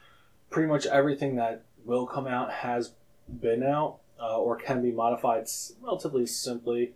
Pretty 0.49 0.67
much 0.67 0.85
everything 0.85 1.35
that 1.37 1.63
will 1.83 2.05
come 2.05 2.27
out 2.27 2.51
has 2.51 2.91
been 3.27 3.63
out 3.63 3.97
uh, 4.19 4.37
or 4.37 4.55
can 4.55 4.81
be 4.81 4.91
modified 4.91 5.47
relatively 5.81 6.27
simply. 6.27 6.93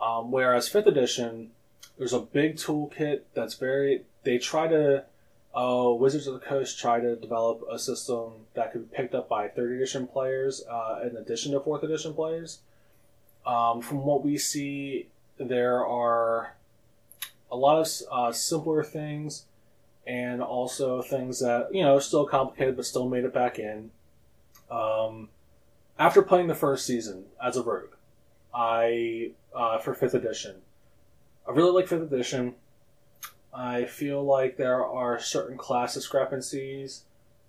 Um, 0.00 0.30
whereas 0.30 0.68
5th 0.68 0.86
edition, 0.86 1.50
there's 1.98 2.12
a 2.12 2.20
big 2.20 2.56
toolkit 2.56 3.22
that's 3.34 3.54
very. 3.54 4.04
They 4.22 4.38
try 4.38 4.68
to. 4.68 5.04
Uh, 5.56 5.90
Wizards 5.94 6.26
of 6.26 6.34
the 6.34 6.40
Coast 6.40 6.78
try 6.78 7.00
to 7.00 7.16
develop 7.16 7.62
a 7.70 7.78
system 7.78 8.32
that 8.54 8.72
could 8.72 8.90
be 8.90 8.96
picked 8.96 9.14
up 9.14 9.28
by 9.28 9.48
3rd 9.48 9.76
edition 9.76 10.06
players 10.06 10.62
uh, 10.70 11.00
in 11.02 11.16
addition 11.16 11.52
to 11.52 11.60
4th 11.60 11.82
edition 11.82 12.12
players 12.12 12.58
um, 13.46 13.80
from 13.80 14.04
what 14.04 14.24
we 14.24 14.36
see, 14.36 15.06
there 15.38 15.86
are 15.86 16.56
a 17.50 17.56
lot 17.56 17.78
of 17.78 17.88
uh, 18.10 18.32
simpler 18.32 18.82
things 18.82 19.44
and 20.06 20.42
also 20.42 21.00
things 21.00 21.40
that, 21.40 21.68
you 21.72 21.82
know, 21.82 21.98
still 21.98 22.26
complicated 22.26 22.76
but 22.76 22.84
still 22.84 23.08
made 23.08 23.24
it 23.24 23.32
back 23.32 23.58
in. 23.58 23.90
Um, 24.70 25.28
after 25.98 26.22
playing 26.22 26.48
the 26.48 26.54
first 26.54 26.84
season 26.86 27.24
as 27.42 27.56
a 27.56 27.62
rogue, 27.62 27.94
I, 28.52 29.30
uh, 29.54 29.78
for 29.78 29.94
5th 29.94 30.14
edition, 30.14 30.56
I 31.48 31.52
really 31.52 31.70
like 31.70 31.86
5th 31.86 32.12
edition. 32.12 32.54
I 33.56 33.86
feel 33.86 34.22
like 34.22 34.58
there 34.58 34.84
are 34.84 35.18
certain 35.18 35.56
class 35.56 35.94
discrepancies 35.94 37.04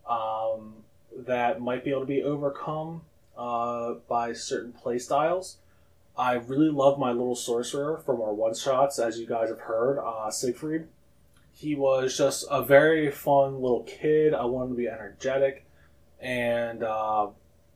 um, 0.10 0.76
that 1.16 1.60
might 1.60 1.84
be 1.84 1.90
able 1.92 2.02
to 2.02 2.06
be 2.08 2.24
overcome 2.24 3.02
uh, 3.38 3.96
by 4.08 4.32
certain 4.32 4.74
playstyles. 4.74 5.56
I 6.18 6.36
really 6.36 6.70
love 6.70 6.98
my 6.98 7.12
little 7.12 7.36
sorcerer 7.36 7.98
from 7.98 8.22
our 8.22 8.34
one 8.34 8.56
shots, 8.56 9.00
as 9.00 9.20
you 9.20 9.28
guys 9.28 9.50
have 9.50 9.60
heard, 9.60 10.00
uh, 10.00 10.32
Siegfried. 10.32 10.88
He 11.54 11.76
was 11.76 12.18
just 12.18 12.46
a 12.50 12.64
very 12.64 13.12
fun 13.12 13.62
little 13.62 13.84
kid. 13.84 14.34
I 14.34 14.46
wanted 14.46 14.70
to 14.70 14.76
be 14.76 14.88
energetic, 14.88 15.66
and 16.22 16.84
uh, 16.84 17.28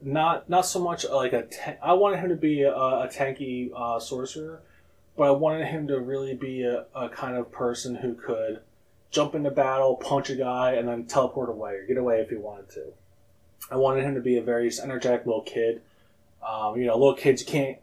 not 0.02 0.50
not 0.50 0.66
so 0.66 0.80
much 0.80 1.06
like 1.08 1.34
a. 1.34 1.48
I 1.84 1.94
wanted 1.94 2.20
him 2.20 2.30
to 2.30 2.36
be 2.36 2.62
a, 2.62 2.74
a 2.74 3.10
tanky 3.12 3.72
uh, 3.76 4.00
sorcerer, 4.00 4.62
but 5.18 5.24
I 5.24 5.32
wanted 5.32 5.68
him 5.68 5.88
to 5.88 6.00
really 6.00 6.34
be 6.34 6.64
a, 6.64 6.86
a 6.96 7.10
kind 7.10 7.36
of 7.36 7.52
person 7.52 7.96
who 7.96 8.16
could 8.16 8.62
jump 9.12 9.36
into 9.36 9.52
battle, 9.52 9.96
punch 9.96 10.30
a 10.30 10.36
guy, 10.36 10.74
and 10.74 10.88
then 10.88 11.06
teleport 11.06 11.50
away 11.50 11.74
or 11.74 11.86
get 11.86 11.98
away 11.98 12.22
if 12.22 12.30
he 12.30 12.38
wanted 12.38 12.70
to. 12.72 12.94
I 13.70 13.76
wanted 13.76 14.04
him 14.04 14.16
to 14.16 14.22
be 14.22 14.38
a 14.38 14.42
very 14.42 14.72
energetic 14.82 15.26
little 15.26 15.42
kid. 15.42 15.82
Um, 16.48 16.78
you 16.78 16.88
know, 16.88 16.98
little 16.98 17.16
kids 17.16 17.42
you 17.42 17.48
can't 17.48 17.78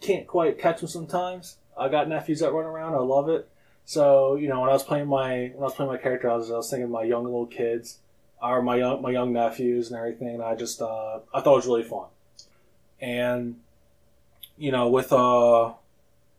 can't 0.00 0.26
quite 0.26 0.58
catch 0.58 0.80
them 0.80 0.88
sometimes. 0.88 1.56
I 1.76 1.88
got 1.88 2.08
nephews 2.08 2.40
that 2.40 2.52
run 2.52 2.66
around. 2.66 2.94
I 2.94 2.98
love 2.98 3.28
it. 3.28 3.48
So 3.84 4.36
you 4.36 4.48
know, 4.48 4.60
when 4.60 4.70
I 4.70 4.74
was 4.74 4.82
playing 4.82 5.08
my 5.08 5.50
when 5.54 5.60
I 5.60 5.64
was 5.64 5.74
playing 5.74 5.90
my 5.90 5.98
character, 5.98 6.30
I 6.30 6.36
was, 6.36 6.50
I 6.50 6.56
was 6.56 6.70
thinking 6.70 6.84
of 6.84 6.90
my 6.90 7.04
young 7.04 7.24
little 7.24 7.46
kids, 7.46 7.98
or 8.40 8.62
my 8.62 8.76
young 8.76 9.02
my 9.02 9.10
young 9.10 9.32
nephews 9.32 9.88
and 9.88 9.98
everything. 9.98 10.28
And 10.28 10.42
I 10.42 10.54
just 10.54 10.80
uh, 10.80 11.20
I 11.34 11.40
thought 11.40 11.54
it 11.54 11.56
was 11.56 11.66
really 11.66 11.82
fun. 11.82 12.06
And 13.00 13.60
you 14.56 14.72
know, 14.72 14.88
with 14.88 15.12
uh 15.12 15.72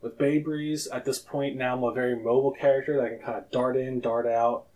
with 0.00 0.18
Bay 0.18 0.38
Breeze 0.38 0.86
at 0.86 1.04
this 1.04 1.18
point 1.18 1.56
now, 1.56 1.76
I'm 1.76 1.84
a 1.84 1.92
very 1.92 2.16
mobile 2.16 2.52
character 2.52 3.00
that 3.00 3.08
can 3.08 3.18
kind 3.18 3.38
of 3.38 3.50
dart 3.50 3.76
in, 3.76 4.00
dart 4.00 4.26
out, 4.26 4.66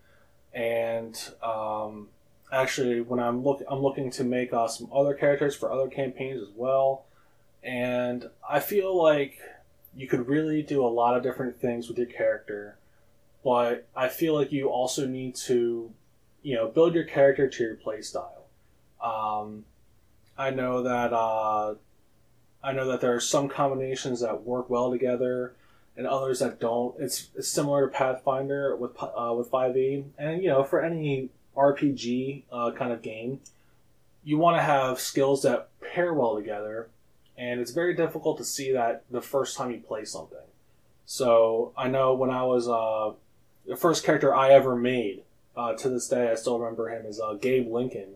and 0.52 1.18
um, 1.42 2.08
actually, 2.52 3.00
when 3.00 3.20
I'm 3.20 3.42
look 3.42 3.62
I'm 3.68 3.80
looking 3.80 4.10
to 4.12 4.24
make 4.24 4.52
uh, 4.52 4.68
some 4.68 4.88
other 4.92 5.14
characters 5.14 5.54
for 5.54 5.72
other 5.72 5.88
campaigns 5.88 6.42
as 6.42 6.54
well 6.54 7.04
and 7.62 8.28
I 8.48 8.60
feel 8.60 8.96
like 9.00 9.38
you 9.94 10.08
could 10.08 10.26
really 10.28 10.62
do 10.62 10.84
a 10.84 10.88
lot 10.88 11.16
of 11.16 11.22
different 11.22 11.60
things 11.60 11.88
with 11.88 11.96
your 11.98 12.08
character, 12.08 12.76
but 13.44 13.86
I 13.94 14.08
feel 14.08 14.34
like 14.34 14.50
you 14.52 14.68
also 14.68 15.06
need 15.06 15.36
to, 15.46 15.92
you 16.42 16.54
know, 16.56 16.68
build 16.68 16.94
your 16.94 17.04
character 17.04 17.48
to 17.48 17.62
your 17.62 17.76
playstyle. 17.76 18.42
Um, 19.00 19.64
I 20.36 20.50
know 20.50 20.82
that 20.82 21.12
uh, 21.12 21.74
I 22.64 22.72
know 22.72 22.86
that 22.88 23.00
there 23.00 23.14
are 23.14 23.20
some 23.20 23.48
combinations 23.48 24.20
that 24.20 24.44
work 24.44 24.70
well 24.70 24.90
together, 24.90 25.54
and 25.96 26.06
others 26.06 26.38
that 26.38 26.60
don't. 26.60 26.94
It's, 26.98 27.30
similar 27.40 27.88
to 27.88 27.92
Pathfinder 27.92 28.76
with 28.76 28.92
uh, 29.00 29.34
with 29.36 29.48
Five 29.48 29.76
E, 29.76 30.04
and 30.16 30.42
you 30.42 30.48
know, 30.48 30.64
for 30.64 30.80
any 30.82 31.30
RPG 31.56 32.44
uh, 32.52 32.70
kind 32.72 32.92
of 32.92 33.02
game, 33.02 33.40
you 34.24 34.38
want 34.38 34.56
to 34.56 34.62
have 34.62 35.00
skills 35.00 35.42
that 35.42 35.68
pair 35.80 36.14
well 36.14 36.36
together, 36.36 36.88
and 37.36 37.60
it's 37.60 37.72
very 37.72 37.94
difficult 37.94 38.38
to 38.38 38.44
see 38.44 38.72
that 38.72 39.04
the 39.10 39.22
first 39.22 39.56
time 39.56 39.70
you 39.70 39.78
play 39.78 40.04
something. 40.04 40.38
So 41.04 41.72
I 41.76 41.88
know 41.88 42.14
when 42.14 42.30
I 42.30 42.44
was 42.44 42.68
uh, 42.68 43.12
the 43.66 43.76
first 43.76 44.04
character 44.04 44.34
I 44.34 44.50
ever 44.50 44.76
made, 44.76 45.24
uh, 45.56 45.74
to 45.74 45.88
this 45.88 46.08
day 46.08 46.30
I 46.30 46.36
still 46.36 46.58
remember 46.58 46.88
him 46.88 47.06
as 47.06 47.20
uh, 47.20 47.34
Gabe 47.34 47.70
Lincoln, 47.70 48.14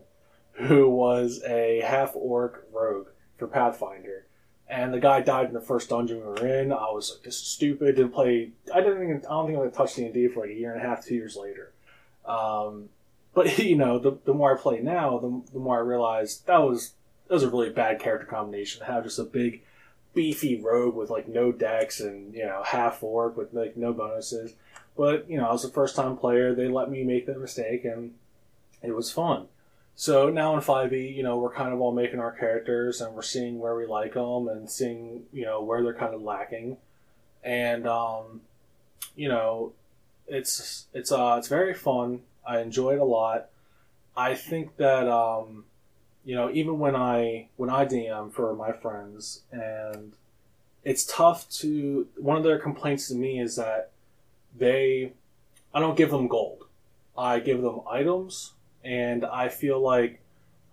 who 0.53 0.89
was 0.89 1.43
a 1.45 1.81
half 1.81 2.11
orc 2.15 2.65
rogue 2.71 3.07
for 3.37 3.47
Pathfinder. 3.47 4.26
And 4.69 4.93
the 4.93 4.99
guy 4.99 5.21
died 5.21 5.47
in 5.47 5.53
the 5.53 5.61
first 5.61 5.89
dungeon 5.89 6.17
we 6.17 6.23
were 6.23 6.45
in. 6.45 6.73
I 6.73 6.91
was 6.91 7.13
like, 7.13 7.23
"This 7.23 7.35
is 7.35 7.47
stupid." 7.47 7.95
Didn't 7.95 8.11
play. 8.11 8.51
I 8.73 8.81
didn't. 8.81 9.03
Even, 9.03 9.17
I 9.25 9.29
don't 9.29 9.47
think 9.47 9.59
I 9.59 9.67
touched 9.69 9.95
D 9.95 10.03
and 10.03 10.13
D 10.13 10.27
for 10.27 10.41
like 10.41 10.49
a 10.49 10.59
year 10.59 10.73
and 10.73 10.83
a 10.83 10.87
half, 10.87 11.05
two 11.05 11.15
years 11.15 11.37
later. 11.37 11.71
Um, 12.25 12.89
but 13.33 13.57
you 13.63 13.77
know, 13.77 13.99
the, 13.99 14.17
the 14.25 14.33
more 14.33 14.57
I 14.57 14.61
play 14.61 14.79
now, 14.79 15.19
the, 15.19 15.41
the 15.53 15.59
more 15.59 15.77
I 15.77 15.81
realize 15.81 16.39
that 16.47 16.57
was 16.57 16.93
that 17.27 17.33
was 17.35 17.43
a 17.43 17.49
really 17.49 17.69
bad 17.69 17.99
character 17.99 18.27
combination. 18.27 18.79
To 18.79 18.91
have 18.91 19.03
just 19.03 19.19
a 19.19 19.23
big, 19.23 19.61
beefy 20.13 20.59
rogue 20.59 20.95
with 20.95 21.09
like 21.09 21.27
no 21.27 21.51
dex 21.51 21.99
and 21.99 22.33
you 22.33 22.45
know 22.45 22.61
half 22.65 23.01
orc 23.03 23.37
with 23.37 23.53
like 23.53 23.77
no 23.77 23.93
bonuses. 23.93 24.53
But 24.97 25.29
you 25.29 25.37
know, 25.37 25.47
I 25.47 25.51
was 25.51 25.63
a 25.63 25.69
first 25.69 25.95
time 25.95 26.17
player. 26.17 26.53
They 26.53 26.67
let 26.67 26.89
me 26.89 27.03
make 27.03 27.25
that 27.27 27.39
mistake, 27.39 27.85
and 27.85 28.15
it 28.81 28.95
was 28.95 29.11
fun. 29.11 29.47
So 29.99 30.29
now 30.29 30.53
in 30.53 30.61
5e, 30.61 31.15
you 31.15 31.23
know, 31.23 31.39
we're 31.39 31.51
kind 31.51 31.73
of 31.73 31.81
all 31.81 31.91
making 31.91 32.19
our 32.19 32.31
characters 32.31 33.01
and 33.01 33.15
we're 33.15 33.23
seeing 33.23 33.57
where 33.57 33.75
we 33.75 33.87
like 33.87 34.13
them 34.13 34.47
and 34.47 34.69
seeing, 34.69 35.23
you 35.33 35.43
know, 35.43 35.63
where 35.63 35.81
they're 35.81 35.95
kind 35.95 36.13
of 36.13 36.21
lacking. 36.21 36.77
And, 37.43 37.87
um, 37.87 38.41
you 39.15 39.27
know, 39.27 39.73
it's, 40.27 40.85
it's, 40.93 41.11
uh, 41.11 41.37
it's 41.39 41.47
very 41.47 41.73
fun. 41.73 42.21
I 42.45 42.59
enjoy 42.59 42.93
it 42.93 42.99
a 42.99 43.05
lot. 43.05 43.49
I 44.15 44.35
think 44.35 44.77
that, 44.77 45.07
um, 45.07 45.65
you 46.23 46.35
know, 46.35 46.51
even 46.51 46.77
when 46.77 46.95
I, 46.95 47.47
when 47.55 47.71
I 47.71 47.83
DM 47.83 48.31
for 48.31 48.55
my 48.55 48.73
friends 48.73 49.41
and 49.51 50.13
it's 50.83 51.05
tough 51.05 51.49
to, 51.61 52.07
one 52.17 52.37
of 52.37 52.43
their 52.43 52.59
complaints 52.59 53.07
to 53.07 53.15
me 53.15 53.39
is 53.39 53.55
that 53.55 53.89
they, 54.55 55.13
I 55.73 55.79
don't 55.79 55.97
give 55.97 56.11
them 56.11 56.27
gold. 56.27 56.65
I 57.17 57.39
give 57.39 57.63
them 57.63 57.81
items 57.89 58.51
and 58.87 59.25
I 59.25 59.49
feel 59.49 59.81
like 59.81 60.21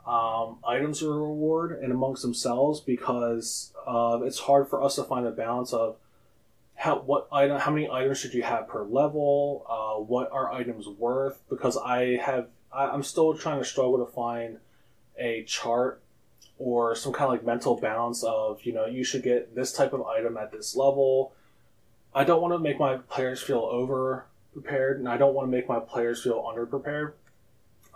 um, 0.06 0.58
items 0.66 1.02
are 1.02 1.12
a 1.12 1.18
reward 1.18 1.80
and 1.82 1.90
amongst 1.90 2.22
themselves 2.22 2.80
because 2.80 3.72
uh, 3.86 4.20
it's 4.22 4.38
hard 4.38 4.68
for 4.68 4.82
us 4.82 4.94
to 4.96 5.04
find 5.04 5.26
a 5.26 5.32
balance 5.32 5.72
of 5.72 5.96
how 6.76 7.00
what 7.00 7.26
item 7.32 7.58
how 7.58 7.72
many 7.72 7.88
items 7.90 8.18
should 8.18 8.34
you 8.34 8.42
have 8.42 8.68
per 8.68 8.84
level 8.84 9.64
uh, 9.68 10.00
what 10.00 10.30
are 10.30 10.52
items 10.52 10.86
worth 10.86 11.40
because 11.48 11.76
I 11.76 12.18
have 12.22 12.48
I, 12.72 12.86
I'm 12.86 13.02
still 13.02 13.34
trying 13.34 13.58
to 13.58 13.64
struggle 13.64 14.04
to 14.04 14.12
find 14.12 14.58
a 15.18 15.42
chart 15.44 16.00
or 16.58 16.94
some 16.94 17.12
kind 17.12 17.24
of 17.24 17.30
like 17.30 17.44
mental 17.44 17.76
balance 17.80 18.22
of 18.22 18.62
you 18.62 18.72
know 18.72 18.86
you 18.86 19.02
should 19.02 19.24
get 19.24 19.56
this 19.56 19.72
type 19.72 19.92
of 19.92 20.02
item 20.02 20.36
at 20.36 20.52
this 20.52 20.76
level. 20.76 21.32
I 22.14 22.22
don't 22.22 22.40
want 22.40 22.54
to 22.54 22.60
make 22.60 22.78
my 22.78 22.96
players 22.96 23.42
feel 23.42 23.58
over 23.58 24.26
prepared, 24.52 25.00
and 25.00 25.08
I 25.08 25.16
don't 25.16 25.34
want 25.34 25.48
to 25.48 25.50
make 25.50 25.68
my 25.68 25.80
players 25.80 26.22
feel 26.22 26.46
under 26.48 26.64
prepared. 26.64 27.14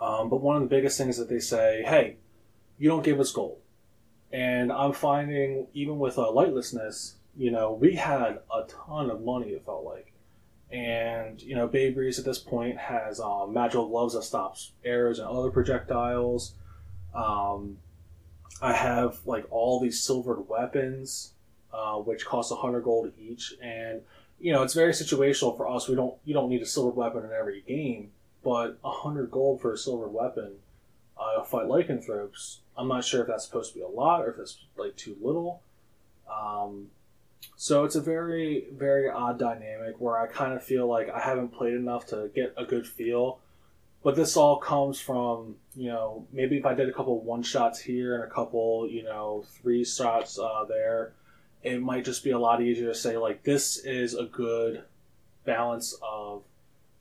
Um, 0.01 0.29
but 0.29 0.41
one 0.41 0.55
of 0.55 0.61
the 0.61 0.69
biggest 0.69 0.97
things 0.97 1.17
that 1.17 1.29
they 1.29 1.39
say, 1.39 1.83
hey, 1.85 2.17
you 2.77 2.89
don't 2.89 3.03
give 3.03 3.19
us 3.19 3.31
gold. 3.31 3.59
And 4.31 4.71
I'm 4.71 4.93
finding, 4.93 5.67
even 5.73 5.99
with 5.99 6.17
uh, 6.17 6.27
lightlessness, 6.27 7.13
you 7.35 7.51
know, 7.51 7.73
we 7.73 7.95
had 7.95 8.39
a 8.53 8.63
ton 8.67 9.09
of 9.09 9.21
money, 9.21 9.49
it 9.49 9.65
felt 9.65 9.83
like. 9.83 10.13
And, 10.71 11.41
you 11.41 11.55
know, 11.55 11.67
Bay 11.67 11.89
Breeze 11.89 12.19
at 12.19 12.25
this 12.25 12.37
point 12.37 12.77
has 12.77 13.19
um, 13.19 13.53
magical 13.53 13.89
gloves 13.89 14.13
that 14.13 14.23
stops 14.23 14.71
arrows 14.85 15.19
and 15.19 15.27
other 15.27 15.49
projectiles. 15.49 16.53
Um, 17.13 17.77
I 18.61 18.73
have, 18.73 19.19
like, 19.25 19.45
all 19.49 19.79
these 19.79 20.01
silvered 20.01 20.47
weapons, 20.47 21.33
uh, 21.73 21.95
which 21.95 22.25
cost 22.25 22.51
100 22.51 22.81
gold 22.81 23.11
each. 23.17 23.55
And, 23.61 24.01
you 24.39 24.53
know, 24.53 24.61
it's 24.61 24.75
very 24.75 24.93
situational 24.93 25.57
for 25.57 25.67
us. 25.67 25.89
We 25.89 25.95
don't, 25.95 26.15
you 26.23 26.35
don't 26.35 26.49
need 26.49 26.61
a 26.61 26.67
silver 26.67 26.91
weapon 26.91 27.25
in 27.25 27.31
every 27.31 27.63
game 27.67 28.11
but 28.43 28.77
a 28.83 28.91
hundred 28.91 29.31
gold 29.31 29.61
for 29.61 29.73
a 29.73 29.77
silver 29.77 30.07
weapon, 30.07 30.53
uh, 31.17 31.43
fight 31.43 31.67
lycanthropes. 31.67 32.59
I'm 32.77 32.87
not 32.87 33.03
sure 33.03 33.21
if 33.21 33.27
that's 33.27 33.45
supposed 33.45 33.73
to 33.73 33.79
be 33.79 33.83
a 33.83 33.87
lot 33.87 34.21
or 34.21 34.31
if 34.31 34.39
it's 34.39 34.57
like 34.77 34.95
too 34.95 35.17
little. 35.21 35.61
Um, 36.31 36.87
so 37.55 37.83
it's 37.83 37.95
a 37.95 38.01
very 38.01 38.65
very 38.73 39.09
odd 39.09 39.37
dynamic 39.39 39.99
where 39.99 40.17
I 40.17 40.27
kind 40.27 40.53
of 40.53 40.63
feel 40.63 40.87
like 40.87 41.09
I 41.09 41.19
haven't 41.19 41.49
played 41.49 41.73
enough 41.73 42.05
to 42.07 42.29
get 42.33 42.53
a 42.57 42.65
good 42.65 42.87
feel. 42.87 43.39
But 44.01 44.15
this 44.15 44.37
all 44.37 44.57
comes 44.57 44.99
from 44.99 45.55
you 45.75 45.89
know 45.89 46.25
maybe 46.31 46.57
if 46.57 46.65
I 46.65 46.73
did 46.73 46.87
a 46.87 46.93
couple 46.93 47.19
one 47.19 47.43
shots 47.43 47.79
here 47.79 48.15
and 48.15 48.23
a 48.23 48.33
couple 48.33 48.87
you 48.89 49.03
know 49.03 49.43
three 49.61 49.83
shots 49.83 50.39
uh, 50.39 50.63
there, 50.67 51.13
it 51.63 51.81
might 51.81 52.05
just 52.05 52.23
be 52.23 52.31
a 52.31 52.39
lot 52.39 52.61
easier 52.61 52.87
to 52.87 52.95
say 52.95 53.17
like 53.17 53.43
this 53.43 53.77
is 53.77 54.15
a 54.15 54.23
good 54.23 54.83
balance 55.45 55.97
of 56.01 56.43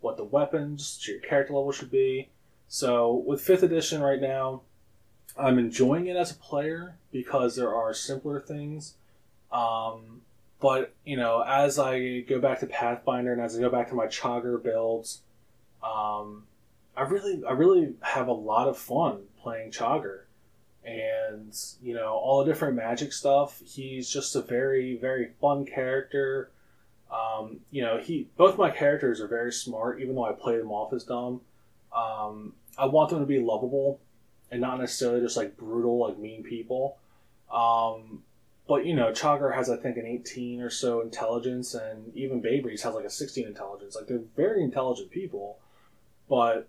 what 0.01 0.17
the 0.17 0.25
weapons 0.25 0.99
to 1.03 1.13
your 1.13 1.21
character 1.21 1.55
level 1.55 1.73
should 1.73 1.91
be. 1.91 2.29
So 2.69 3.23
with 3.27 3.41
fifth 3.41 3.63
edition 3.63 4.03
right 4.03 4.21
now, 4.21 4.63
I'm 5.39 5.59
enjoying 5.59 6.07
it 6.07 6.17
as 6.17 6.31
a 6.31 6.35
player 6.35 6.97
because 7.13 7.57
there 7.57 7.75
are 7.75 7.95
simpler 7.95 8.41
things. 8.41 8.95
Um, 9.51 10.23
but 10.61 10.93
you 11.05 11.17
know, 11.17 11.43
as 11.47 11.79
I 11.79 12.21
go 12.21 12.41
back 12.41 12.61
to 12.61 12.67
Pathfinder 12.67 13.33
and 13.33 13.41
as 13.41 13.57
I 13.57 13.61
go 13.61 13.71
back 13.71 13.89
to 13.89 13.95
my 13.95 14.07
Chogger 14.07 14.63
builds, 14.63 15.23
um, 15.83 16.45
I 16.97 17.03
really, 17.03 17.43
I 17.49 17.53
really 17.53 17.95
have 18.01 18.29
a 18.29 18.33
lot 18.33 18.69
of 18.69 18.77
fun 18.77 19.23
playing 19.41 19.71
Chogger, 19.71 20.23
and 20.85 21.57
you 21.81 21.95
know, 21.95 22.09
all 22.09 22.45
the 22.45 22.51
different 22.51 22.75
magic 22.75 23.13
stuff. 23.13 23.63
He's 23.65 24.11
just 24.11 24.35
a 24.35 24.43
very, 24.43 24.97
very 24.97 25.31
fun 25.41 25.65
character. 25.65 26.51
Um, 27.11 27.61
you 27.71 27.83
know, 27.83 27.99
he 27.99 28.29
both 28.37 28.59
my 28.59 28.71
characters 28.71 29.21
are 29.21 29.29
very 29.29 29.53
smart, 29.53 30.01
even 30.01 30.15
though 30.15 30.27
I 30.27 30.33
play 30.33 30.59
them 30.59 30.71
off 30.71 30.93
as 30.93 31.05
dumb. 31.05 31.41
Um, 31.95 32.53
I 32.77 32.87
want 32.87 33.11
them 33.11 33.21
to 33.21 33.27
be 33.27 33.39
lovable 33.39 34.01
and 34.51 34.61
not 34.61 34.79
necessarily 34.79 35.21
just 35.21 35.37
like 35.37 35.57
brutal, 35.57 35.99
like 35.99 36.19
mean 36.19 36.43
people. 36.43 36.97
Um, 37.53 38.23
but 38.67 38.85
you 38.85 38.95
know, 38.95 39.11
Chogger 39.13 39.55
has 39.55 39.71
I 39.71 39.77
think 39.77 39.97
an 39.97 40.07
18 40.07 40.61
or 40.61 40.71
so 40.71 41.01
intelligence, 41.01 41.75
and 41.75 42.15
even 42.15 42.41
Breeze 42.41 42.83
has 42.83 42.95
like 42.95 43.07
a 43.07 43.11
16 43.11 43.47
intelligence. 43.47 43.97
Like 43.97 44.07
they're 44.07 44.21
very 44.37 44.63
intelligent 44.63 45.11
people, 45.11 45.59
but 46.29 46.69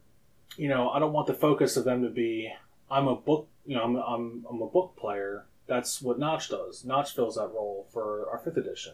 you 0.57 0.69
know, 0.69 0.89
I 0.89 0.99
don't 0.99 1.13
want 1.13 1.27
the 1.27 1.33
focus 1.33 1.77
of 1.77 1.83
them 1.83 2.03
to 2.03 2.09
be 2.09 2.51
I'm 2.89 3.07
a 3.07 3.15
book, 3.15 3.47
you 3.65 3.75
know, 3.75 3.83
I'm 3.83 3.95
I'm, 3.97 4.45
I'm 4.49 4.61
a 4.61 4.67
book 4.67 4.95
player. 4.97 5.45
That's 5.67 6.01
what 6.01 6.17
Notch 6.17 6.49
does. 6.49 6.83
Notch 6.83 7.13
fills 7.13 7.35
that 7.35 7.51
role 7.53 7.85
for 7.93 8.27
our 8.31 8.39
fifth 8.39 8.57
edition. 8.57 8.93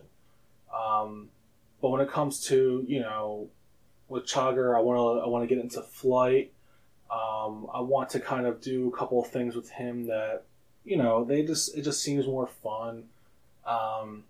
Um, 0.75 1.29
but 1.81 1.89
when 1.89 2.01
it 2.01 2.09
comes 2.09 2.45
to 2.47 2.83
you 2.87 2.99
know, 3.01 3.49
with 4.07 4.25
Chogger, 4.25 4.75
I 4.75 4.81
want 4.81 4.97
to 4.97 5.25
I 5.25 5.27
want 5.27 5.47
to 5.47 5.53
get 5.53 5.63
into 5.63 5.81
flight. 5.81 6.51
Um, 7.11 7.67
I 7.73 7.81
want 7.81 8.09
to 8.11 8.19
kind 8.19 8.47
of 8.47 8.61
do 8.61 8.87
a 8.87 8.97
couple 8.97 9.21
of 9.21 9.29
things 9.29 9.55
with 9.55 9.69
him 9.69 10.07
that 10.07 10.43
you 10.83 10.97
know 10.97 11.23
they 11.23 11.43
just 11.43 11.77
it 11.77 11.83
just 11.83 12.01
seems 12.01 12.25
more 12.25 12.47
fun. 12.47 13.05
Um, 13.65 14.23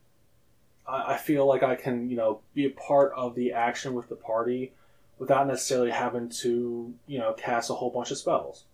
I, 0.87 1.13
I 1.13 1.17
feel 1.17 1.45
like 1.45 1.63
I 1.63 1.75
can 1.75 2.09
you 2.09 2.17
know 2.17 2.41
be 2.53 2.65
a 2.65 2.69
part 2.69 3.13
of 3.15 3.35
the 3.35 3.53
action 3.53 3.93
with 3.93 4.09
the 4.09 4.15
party 4.15 4.73
without 5.17 5.47
necessarily 5.47 5.91
having 5.91 6.29
to 6.29 6.93
you 7.07 7.19
know 7.19 7.33
cast 7.33 7.69
a 7.69 7.73
whole 7.73 7.89
bunch 7.89 8.11
of 8.11 8.17
spells. 8.17 8.65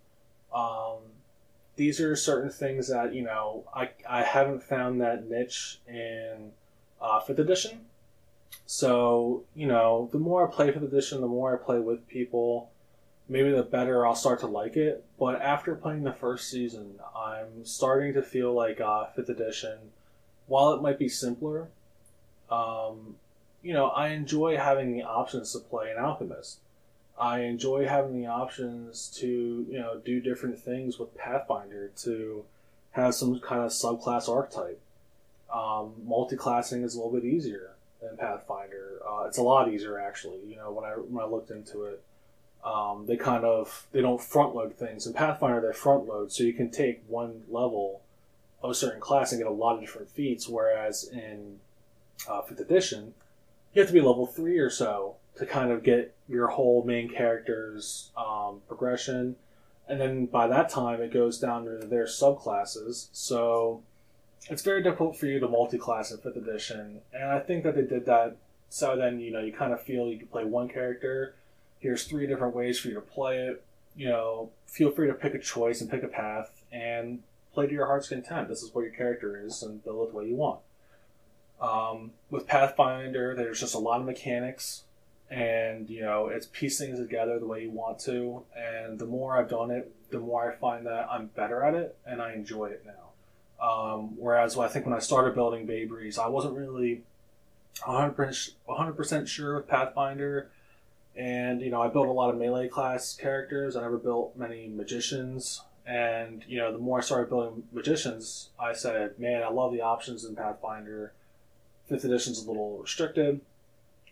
Um, 0.53 0.97
these 1.75 2.01
are 2.01 2.15
certain 2.15 2.49
things 2.49 2.89
that 2.89 3.13
you 3.13 3.23
know 3.23 3.65
I, 3.73 3.89
I 4.07 4.23
haven't 4.23 4.63
found 4.63 5.01
that 5.01 5.29
niche 5.29 5.79
in 5.87 6.51
uh, 7.01 7.19
fifth 7.19 7.39
edition 7.39 7.85
so, 8.65 9.43
you 9.53 9.67
know, 9.67 10.09
the 10.11 10.17
more 10.17 10.47
I 10.47 10.51
play 10.51 10.71
fifth 10.71 10.83
edition, 10.83 11.19
the 11.19 11.27
more 11.27 11.53
I 11.53 11.61
play 11.61 11.79
with 11.79 12.07
people, 12.07 12.71
maybe 13.27 13.51
the 13.51 13.63
better 13.63 14.05
I'll 14.05 14.15
start 14.15 14.39
to 14.41 14.47
like 14.47 14.77
it. 14.77 15.03
But 15.19 15.41
after 15.41 15.75
playing 15.75 16.03
the 16.03 16.13
first 16.13 16.49
season, 16.49 16.99
I'm 17.13 17.65
starting 17.65 18.13
to 18.13 18.21
feel 18.21 18.53
like 18.53 18.79
uh, 18.79 19.07
fifth 19.07 19.27
edition, 19.27 19.77
while 20.47 20.71
it 20.73 20.81
might 20.81 20.97
be 20.97 21.09
simpler, 21.09 21.67
um, 22.49 23.15
you 23.61 23.73
know, 23.73 23.87
I 23.87 24.09
enjoy 24.09 24.57
having 24.57 24.93
the 24.93 25.03
options 25.03 25.51
to 25.53 25.59
play 25.59 25.91
an 25.91 25.97
alchemist. 25.97 26.59
I 27.19 27.41
enjoy 27.41 27.87
having 27.87 28.19
the 28.21 28.27
options 28.27 29.07
to, 29.17 29.27
you 29.69 29.79
know, 29.79 29.99
do 30.03 30.21
different 30.21 30.57
things 30.57 30.97
with 30.97 31.15
Pathfinder 31.17 31.91
to 32.03 32.45
have 32.91 33.15
some 33.15 33.39
kind 33.41 33.63
of 33.63 33.71
subclass 33.71 34.27
archetype. 34.27 34.79
Um, 35.53 35.93
multi-classing 36.05 36.83
is 36.83 36.95
a 36.95 36.97
little 36.97 37.13
bit 37.13 37.25
easier 37.25 37.71
than 38.01 38.17
Pathfinder. 38.17 38.99
Uh, 39.07 39.25
it's 39.25 39.37
a 39.37 39.43
lot 39.43 39.71
easier 39.71 39.99
actually. 39.99 40.39
You 40.47 40.55
know, 40.55 40.71
when 40.71 40.85
I 40.85 40.93
when 40.93 41.23
I 41.23 41.27
looked 41.27 41.51
into 41.51 41.83
it, 41.83 42.01
um, 42.63 43.05
they 43.05 43.17
kind 43.17 43.43
of 43.43 43.87
they 43.91 44.01
don't 44.01 44.21
front 44.21 44.55
load 44.55 44.75
things. 44.75 45.05
In 45.05 45.13
Pathfinder, 45.13 45.61
they 45.61 45.73
front 45.73 46.07
load, 46.07 46.31
so 46.31 46.43
you 46.43 46.53
can 46.53 46.69
take 46.69 47.03
one 47.07 47.43
level 47.49 48.01
of 48.63 48.71
a 48.71 48.75
certain 48.75 49.01
class 49.01 49.31
and 49.31 49.39
get 49.41 49.47
a 49.47 49.53
lot 49.53 49.75
of 49.75 49.81
different 49.81 50.09
feats. 50.09 50.47
Whereas 50.47 51.09
in 51.11 51.59
uh, 52.29 52.41
Fifth 52.41 52.59
Edition, 52.59 53.13
you 53.73 53.81
have 53.81 53.89
to 53.89 53.93
be 53.93 54.01
level 54.01 54.27
three 54.27 54.59
or 54.59 54.69
so 54.69 55.15
to 55.37 55.45
kind 55.45 55.71
of 55.71 55.83
get 55.83 56.13
your 56.27 56.47
whole 56.47 56.83
main 56.83 57.09
character's 57.09 58.11
um, 58.15 58.61
progression, 58.67 59.35
and 59.87 59.99
then 59.99 60.25
by 60.27 60.47
that 60.47 60.69
time 60.69 61.01
it 61.01 61.11
goes 61.11 61.39
down 61.39 61.65
to 61.65 61.85
their 61.87 62.05
subclasses. 62.05 63.07
So 63.11 63.81
it's 64.49 64.63
very 64.63 64.81
difficult 64.83 65.17
for 65.17 65.27
you 65.27 65.39
to 65.39 65.47
multi-class 65.47 66.11
in 66.11 66.17
Fifth 66.17 66.37
Edition, 66.37 67.01
and 67.13 67.31
I 67.31 67.39
think 67.39 67.63
that 67.63 67.75
they 67.75 67.83
did 67.83 68.05
that 68.05 68.37
so 68.71 68.95
then 68.95 69.19
you 69.19 69.31
know 69.31 69.41
you 69.41 69.51
kind 69.51 69.73
of 69.73 69.81
feel 69.81 70.07
you 70.07 70.17
can 70.17 70.27
play 70.27 70.45
one 70.45 70.69
character. 70.69 71.35
Here's 71.79 72.05
three 72.05 72.25
different 72.25 72.55
ways 72.55 72.79
for 72.79 72.87
you 72.87 72.93
to 72.95 73.01
play 73.01 73.39
it. 73.39 73.63
You 73.97 74.07
know, 74.07 74.51
feel 74.65 74.91
free 74.91 75.07
to 75.07 75.13
pick 75.13 75.33
a 75.33 75.39
choice 75.39 75.81
and 75.81 75.91
pick 75.91 76.03
a 76.03 76.07
path 76.07 76.63
and 76.71 77.21
play 77.53 77.67
to 77.67 77.73
your 77.73 77.87
heart's 77.87 78.07
content. 78.07 78.47
This 78.47 78.63
is 78.63 78.73
what 78.73 78.83
your 78.83 78.93
character 78.93 79.43
is, 79.45 79.61
and 79.61 79.83
build 79.83 80.07
it 80.07 80.11
the 80.13 80.17
way 80.17 80.27
you 80.27 80.35
want. 80.35 80.61
Um, 81.59 82.11
with 82.29 82.47
Pathfinder, 82.47 83.35
there's 83.35 83.59
just 83.59 83.75
a 83.75 83.79
lot 83.79 83.99
of 83.99 84.05
mechanics, 84.05 84.83
and 85.29 85.89
you 85.89 85.99
know 85.99 86.27
it's 86.27 86.47
piecing 86.47 86.87
things 86.87 86.99
together 86.99 87.39
the 87.39 87.47
way 87.47 87.63
you 87.63 87.71
want 87.71 87.99
to. 88.05 88.43
And 88.55 88.97
the 88.97 89.05
more 89.05 89.37
I've 89.37 89.49
done 89.49 89.69
it, 89.69 89.93
the 90.11 90.19
more 90.19 90.49
I 90.49 90.55
find 90.55 90.85
that 90.85 91.09
I'm 91.11 91.27
better 91.27 91.61
at 91.65 91.73
it, 91.73 91.97
and 92.05 92.21
I 92.21 92.31
enjoy 92.31 92.67
it 92.67 92.83
now. 92.85 93.10
Um, 93.61 94.17
whereas 94.17 94.57
I 94.57 94.67
think 94.67 94.85
when 94.85 94.95
I 94.95 94.99
started 94.99 95.35
building 95.35 95.67
Bay 95.67 95.87
I 96.19 96.27
wasn't 96.27 96.57
really 96.57 97.03
100%, 97.79 98.53
100% 98.67 99.27
sure 99.27 99.55
with 99.55 99.67
Pathfinder. 99.67 100.49
And, 101.15 101.61
you 101.61 101.69
know, 101.69 101.81
I 101.81 101.87
built 101.89 102.07
a 102.07 102.11
lot 102.11 102.29
of 102.33 102.39
melee 102.39 102.69
class 102.69 103.15
characters. 103.15 103.75
I 103.75 103.81
never 103.81 103.97
built 103.97 104.35
many 104.35 104.67
magicians. 104.67 105.61
And, 105.85 106.43
you 106.47 106.57
know, 106.57 106.71
the 106.71 106.77
more 106.77 106.99
I 106.99 107.01
started 107.01 107.29
building 107.29 107.63
magicians, 107.71 108.49
I 108.59 108.73
said, 108.73 109.19
man, 109.19 109.43
I 109.43 109.49
love 109.49 109.73
the 109.73 109.81
options 109.81 110.23
in 110.23 110.35
Pathfinder. 110.35 111.11
Fifth 111.87 112.05
edition's 112.05 112.43
a 112.43 112.47
little 112.47 112.77
restricted. 112.77 113.41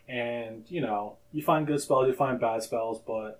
And, 0.07 0.65
you 0.67 0.81
know, 0.81 1.15
you 1.31 1.41
find 1.43 1.67
good 1.67 1.79
spells, 1.79 2.07
you 2.07 2.13
find 2.13 2.39
bad 2.39 2.63
spells, 2.63 2.99
but, 2.99 3.39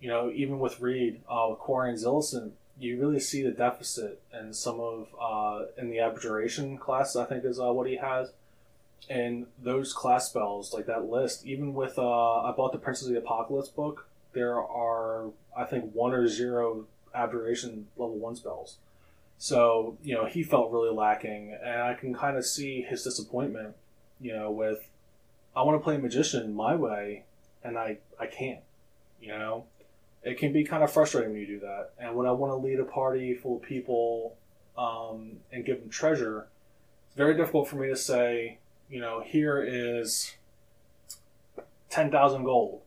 you 0.00 0.08
know, 0.08 0.30
even 0.34 0.58
with 0.58 0.80
Reed, 0.80 1.20
uh, 1.28 1.48
with 1.50 1.58
Quarian 1.58 2.02
Zillicent, 2.02 2.52
you 2.80 3.00
really 3.00 3.20
see 3.20 3.42
the 3.42 3.50
deficit 3.50 4.20
in 4.38 4.52
some 4.52 4.80
of 4.80 5.08
uh, 5.20 5.66
in 5.76 5.90
the 5.90 6.00
abjuration 6.00 6.78
class. 6.78 7.16
I 7.16 7.24
think 7.24 7.44
is 7.44 7.60
uh, 7.60 7.72
what 7.72 7.88
he 7.88 7.96
has, 7.96 8.32
and 9.08 9.46
those 9.62 9.92
class 9.92 10.28
spells 10.28 10.72
like 10.72 10.86
that 10.86 11.10
list. 11.10 11.44
Even 11.46 11.74
with 11.74 11.98
uh, 11.98 12.42
I 12.42 12.52
bought 12.52 12.72
the 12.72 12.78
Princes 12.78 13.08
of 13.08 13.14
the 13.14 13.18
Apocalypse 13.18 13.68
book. 13.68 14.06
There 14.32 14.60
are 14.60 15.30
I 15.56 15.64
think 15.64 15.92
one 15.92 16.12
or 16.12 16.28
zero 16.28 16.86
abjuration 17.14 17.88
level 17.96 18.16
one 18.16 18.36
spells. 18.36 18.76
So 19.38 19.96
you 20.02 20.14
know 20.14 20.26
he 20.26 20.42
felt 20.42 20.70
really 20.70 20.94
lacking, 20.94 21.56
and 21.62 21.82
I 21.82 21.94
can 21.94 22.14
kind 22.14 22.36
of 22.36 22.46
see 22.46 22.82
his 22.82 23.02
disappointment. 23.02 23.74
You 24.20 24.34
know, 24.34 24.50
with 24.50 24.88
I 25.56 25.62
want 25.62 25.80
to 25.80 25.82
play 25.82 25.96
magician 25.96 26.54
my 26.54 26.74
way, 26.74 27.24
and 27.64 27.76
I 27.76 27.98
I 28.20 28.26
can't. 28.26 28.60
You 29.20 29.30
know, 29.30 29.64
it 30.22 30.38
can 30.38 30.52
be 30.52 30.64
kind 30.64 30.82
of 30.82 30.92
frustrating 30.92 31.32
when 31.32 31.40
you 31.40 31.46
do 31.46 31.60
that. 31.60 31.90
And 31.98 32.14
when 32.14 32.26
I 32.26 32.32
want 32.32 32.52
to 32.52 32.56
lead 32.56 32.80
a 32.80 32.84
party 32.84 33.34
full 33.34 33.56
of 33.56 33.62
people 33.62 34.36
um, 34.76 35.38
and 35.52 35.64
give 35.64 35.80
them 35.80 35.90
treasure, 35.90 36.48
it's 37.06 37.16
very 37.16 37.36
difficult 37.36 37.68
for 37.68 37.76
me 37.76 37.88
to 37.88 37.96
say, 37.96 38.58
you 38.90 39.00
know, 39.00 39.22
here 39.24 39.62
is 39.62 40.34
ten 41.90 42.10
thousand 42.10 42.44
gold. 42.44 42.82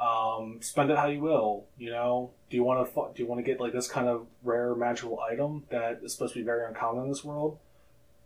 Um, 0.00 0.58
spend 0.60 0.90
it 0.90 0.98
how 0.98 1.06
you 1.06 1.20
will. 1.20 1.64
You 1.78 1.90
know, 1.90 2.30
do 2.50 2.56
you 2.56 2.64
want 2.64 2.86
to 2.86 2.94
do 3.14 3.22
you 3.22 3.28
want 3.28 3.38
to 3.38 3.42
get 3.42 3.60
like 3.60 3.72
this 3.72 3.88
kind 3.88 4.08
of 4.08 4.26
rare 4.42 4.74
magical 4.74 5.20
item 5.20 5.64
that 5.70 6.00
is 6.02 6.12
supposed 6.12 6.34
to 6.34 6.40
be 6.40 6.44
very 6.44 6.66
uncommon 6.66 7.04
in 7.04 7.08
this 7.08 7.24
world? 7.24 7.58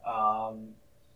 Um, 0.07 0.69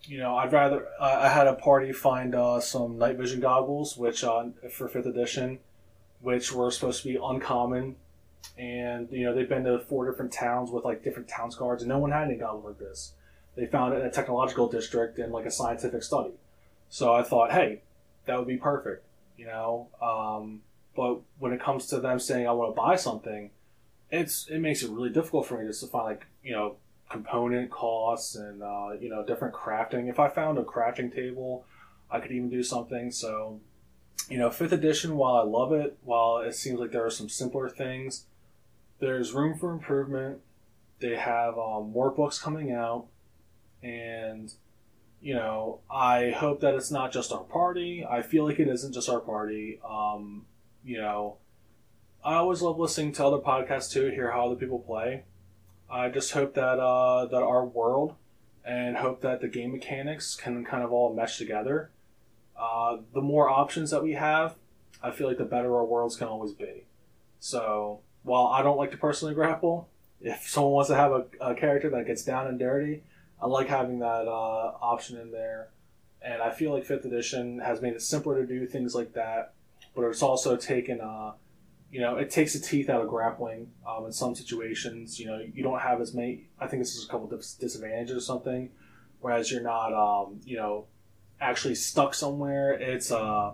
you 0.04 0.18
know, 0.18 0.36
I'd 0.36 0.52
rather 0.52 0.86
I 1.00 1.28
had 1.28 1.46
a 1.46 1.54
party 1.54 1.92
find 1.92 2.34
uh, 2.34 2.60
some 2.60 2.98
night 2.98 3.16
vision 3.16 3.40
goggles, 3.40 3.96
which 3.96 4.24
uh, 4.24 4.46
for 4.70 4.88
fifth 4.88 5.06
edition 5.06 5.60
which 6.20 6.52
were 6.52 6.70
supposed 6.70 7.02
to 7.02 7.08
be 7.08 7.18
uncommon. 7.22 7.96
And 8.58 9.08
you 9.10 9.24
know 9.24 9.34
they've 9.34 9.48
been 9.48 9.64
to 9.64 9.80
four 9.80 10.10
different 10.10 10.32
towns 10.32 10.70
with 10.70 10.84
like 10.84 11.04
different 11.04 11.28
towns 11.28 11.54
cards, 11.56 11.82
and 11.82 11.88
no 11.88 11.98
one 11.98 12.10
had 12.10 12.24
any 12.24 12.36
goblins 12.36 12.64
like 12.64 12.78
this. 12.78 13.14
They 13.56 13.66
found 13.66 13.94
it 13.94 14.00
in 14.00 14.06
a 14.06 14.10
technological 14.10 14.68
district 14.68 15.18
and 15.18 15.32
like 15.32 15.46
a 15.46 15.50
scientific 15.50 16.02
study. 16.02 16.32
So 16.88 17.14
I 17.14 17.22
thought, 17.22 17.52
hey, 17.52 17.82
that 18.26 18.38
would 18.38 18.48
be 18.48 18.56
perfect, 18.56 19.04
you 19.36 19.46
know. 19.46 19.88
Um, 20.00 20.62
but 20.96 21.20
when 21.38 21.52
it 21.52 21.60
comes 21.60 21.86
to 21.86 22.00
them 22.00 22.18
saying 22.18 22.46
I 22.46 22.52
want 22.52 22.74
to 22.74 22.80
buy 22.80 22.96
something, 22.96 23.50
it's 24.10 24.48
it 24.48 24.58
makes 24.58 24.82
it 24.82 24.90
really 24.90 25.10
difficult 25.10 25.46
for 25.46 25.58
me 25.58 25.66
just 25.66 25.80
to 25.80 25.86
find 25.86 26.04
like 26.04 26.26
you 26.42 26.52
know 26.52 26.76
component 27.08 27.70
costs 27.70 28.36
and 28.36 28.62
uh, 28.62 28.90
you 29.00 29.08
know 29.08 29.24
different 29.24 29.54
crafting. 29.54 30.08
If 30.08 30.18
I 30.18 30.28
found 30.28 30.58
a 30.58 30.62
crafting 30.62 31.14
table, 31.14 31.64
I 32.10 32.20
could 32.20 32.32
even 32.32 32.50
do 32.50 32.62
something. 32.62 33.10
So 33.10 33.60
you 34.28 34.38
know, 34.38 34.50
fifth 34.50 34.72
edition, 34.72 35.16
while 35.16 35.36
I 35.36 35.42
love 35.42 35.72
it, 35.72 35.96
while 36.04 36.38
it 36.38 36.54
seems 36.54 36.78
like 36.78 36.92
there 36.92 37.04
are 37.04 37.10
some 37.10 37.28
simpler 37.28 37.68
things, 37.68 38.26
there's 39.00 39.32
room 39.32 39.58
for 39.58 39.72
improvement. 39.72 40.38
They 41.00 41.16
have 41.16 41.58
um, 41.58 41.90
more 41.90 42.10
books 42.10 42.38
coming 42.38 42.72
out, 42.72 43.06
and 43.82 44.52
you 45.20 45.34
know, 45.34 45.80
I 45.90 46.30
hope 46.30 46.60
that 46.60 46.74
it's 46.74 46.90
not 46.90 47.12
just 47.12 47.32
our 47.32 47.44
party. 47.44 48.06
I 48.08 48.22
feel 48.22 48.44
like 48.44 48.58
it 48.58 48.68
isn't 48.68 48.92
just 48.92 49.08
our 49.08 49.20
party. 49.20 49.80
Um, 49.88 50.46
you 50.84 50.98
know, 50.98 51.36
I 52.24 52.34
always 52.34 52.62
love 52.62 52.78
listening 52.78 53.12
to 53.12 53.26
other 53.26 53.38
podcasts 53.38 53.90
too, 53.90 54.10
hear 54.10 54.30
how 54.30 54.46
other 54.46 54.56
people 54.56 54.78
play. 54.78 55.24
I 55.90 56.08
just 56.08 56.32
hope 56.32 56.54
that 56.54 56.78
uh, 56.78 57.26
that 57.26 57.42
our 57.42 57.64
world 57.64 58.14
and 58.64 58.96
hope 58.98 59.22
that 59.22 59.40
the 59.40 59.48
game 59.48 59.72
mechanics 59.72 60.36
can 60.36 60.64
kind 60.64 60.84
of 60.84 60.92
all 60.92 61.14
mesh 61.14 61.38
together 61.38 61.90
uh, 62.60 62.98
the 63.14 63.22
more 63.22 63.48
options 63.48 63.90
that 63.90 64.02
we 64.02 64.12
have, 64.12 64.54
I 65.02 65.10
feel 65.10 65.26
like 65.26 65.38
the 65.38 65.44
better 65.44 65.74
our 65.74 65.84
worlds 65.84 66.16
can 66.16 66.28
always 66.28 66.52
be. 66.52 66.84
So 67.38 68.00
while 68.22 68.48
I 68.48 68.62
don't 68.62 68.76
like 68.76 68.90
to 68.90 68.98
personally 68.98 69.34
grapple, 69.34 69.88
if 70.20 70.42
someone 70.48 70.72
wants 70.72 70.90
to 70.90 70.96
have 70.96 71.12
a, 71.12 71.24
a 71.40 71.54
character 71.54 71.88
that 71.90 72.06
gets 72.06 72.22
down 72.22 72.46
and 72.46 72.58
dirty, 72.58 73.02
I 73.40 73.46
like 73.46 73.68
having 73.68 74.00
that 74.00 74.28
uh, 74.28 74.72
option 74.82 75.16
in 75.16 75.32
there. 75.32 75.68
And 76.22 76.42
I 76.42 76.50
feel 76.50 76.72
like 76.72 76.84
fifth 76.84 77.06
edition 77.06 77.60
has 77.60 77.80
made 77.80 77.94
it 77.94 78.02
simpler 78.02 78.40
to 78.40 78.46
do 78.46 78.66
things 78.66 78.94
like 78.94 79.14
that, 79.14 79.54
but 79.96 80.02
it's 80.02 80.22
also 80.22 80.54
taken, 80.54 81.00
uh, 81.00 81.32
you 81.90 82.00
know, 82.00 82.16
it 82.16 82.30
takes 82.30 82.52
the 82.52 82.58
teeth 82.58 82.90
out 82.90 83.00
of 83.00 83.08
grappling 83.08 83.70
um, 83.88 84.04
in 84.04 84.12
some 84.12 84.34
situations. 84.34 85.18
You 85.18 85.26
know, 85.26 85.42
you 85.54 85.62
don't 85.62 85.80
have 85.80 86.02
as 86.02 86.12
many. 86.12 86.48
I 86.60 86.66
think 86.66 86.82
this 86.82 86.94
is 86.94 87.06
a 87.06 87.08
couple 87.08 87.32
of 87.32 87.40
disadvantages 87.58 88.14
or 88.14 88.20
something, 88.20 88.68
whereas 89.20 89.50
you're 89.50 89.62
not, 89.62 89.94
um, 89.94 90.40
you 90.44 90.58
know, 90.58 90.84
actually 91.40 91.74
stuck 91.74 92.14
somewhere. 92.14 92.72
It's 92.72 93.10
uh, 93.10 93.52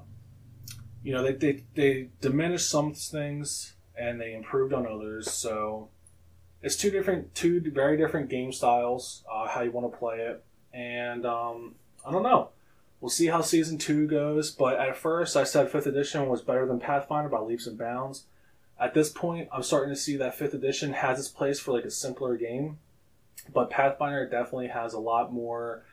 you 1.03 1.13
know, 1.13 1.23
they 1.23 1.33
they 1.33 1.65
they 1.75 2.09
diminished 2.21 2.69
some 2.69 2.93
things 2.93 3.75
and 3.97 4.21
they 4.21 4.35
improved 4.35 4.73
on 4.73 4.87
others. 4.87 5.31
So 5.31 5.89
it's 6.63 6.77
two 6.77 6.91
different, 6.91 7.35
two 7.35 7.61
very 7.73 7.97
different 7.97 8.29
game 8.29 8.53
styles. 8.53 9.25
Uh, 9.33 9.47
how 9.47 9.63
you 9.63 9.71
want 9.71 9.91
to 9.91 9.99
play 9.99 10.19
it, 10.19 10.45
and 10.73 11.25
um, 11.25 11.77
I 12.05 12.11
don't 12.11 12.23
know. 12.23 12.51
We'll 13.01 13.11
see 13.11 13.27
how 13.27 13.43
season 13.43 13.79
two 13.79 14.07
goes. 14.07 14.51
But 14.51 14.81
at 14.81 14.97
first, 14.97 15.37
I 15.37 15.45
said 15.45 15.71
fifth 15.71 15.87
edition 15.87 16.29
was 16.29 16.43
better 16.43 16.67
than 16.67 16.81
Pathfinder 16.81 17.29
by 17.29 17.39
leaps 17.39 17.67
and 17.67 17.79
bounds. 17.79 18.27
At 18.79 18.95
this 18.95 19.09
point, 19.09 19.49
I'm 19.53 19.63
starting 19.63 19.95
to 19.95 20.01
see 20.01 20.17
that 20.17 20.35
fifth 20.35 20.55
edition 20.55 20.93
has 20.93 21.19
its 21.19 21.29
place 21.29 21.61
for 21.61 21.73
like 21.73 21.85
a 21.85 21.91
simpler 21.91 22.37
game, 22.37 22.79
but 23.53 23.71
Pathfinder 23.71 24.29
definitely 24.29 24.69
has 24.69 24.93
a 24.93 24.99
lot 24.99 25.33
more 25.33 25.85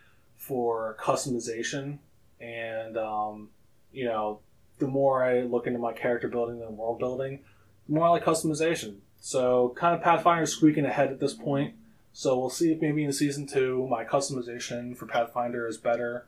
for 0.43 0.97
customization. 0.99 1.99
And 2.39 2.97
um, 2.97 3.49
you 3.93 4.05
know 4.05 4.39
the 4.79 4.87
more 4.87 5.23
i 5.23 5.41
look 5.41 5.67
into 5.67 5.79
my 5.79 5.93
character 5.93 6.27
building 6.27 6.61
and 6.61 6.77
world 6.77 6.97
building 6.97 7.39
the 7.87 7.93
more 7.93 8.07
i 8.07 8.09
like 8.09 8.25
customization. 8.25 8.97
So 9.21 9.73
kind 9.77 9.95
of 9.95 10.01
pathfinder 10.01 10.43
is 10.43 10.51
squeaking 10.51 10.85
ahead 10.85 11.11
at 11.11 11.19
this 11.19 11.33
point. 11.33 11.75
So 12.11 12.37
we'll 12.37 12.49
see 12.49 12.71
if 12.71 12.81
maybe 12.81 13.03
in 13.03 13.13
season 13.13 13.47
two 13.47 13.87
my 13.89 14.03
customization 14.03 14.97
for 14.97 15.05
pathfinder 15.05 15.67
is 15.67 15.77
better 15.77 16.27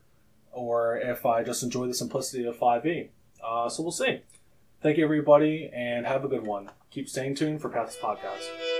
or 0.52 0.98
if 0.98 1.26
i 1.26 1.44
just 1.44 1.64
enjoy 1.64 1.86
the 1.88 1.94
simplicity 1.94 2.46
of 2.46 2.58
5e 2.58 3.10
uh, 3.44 3.70
so 3.70 3.84
we'll 3.84 3.92
see. 3.92 4.22
Thank 4.82 4.98
you 4.98 5.04
everybody 5.04 5.70
and 5.74 6.06
have 6.06 6.24
a 6.24 6.28
good 6.28 6.44
one. 6.44 6.72
Keep 6.92 7.10
staying 7.10 7.36
tuned 7.36 7.62
for 7.62 7.70
path's 7.70 7.98
podcast 7.98 8.75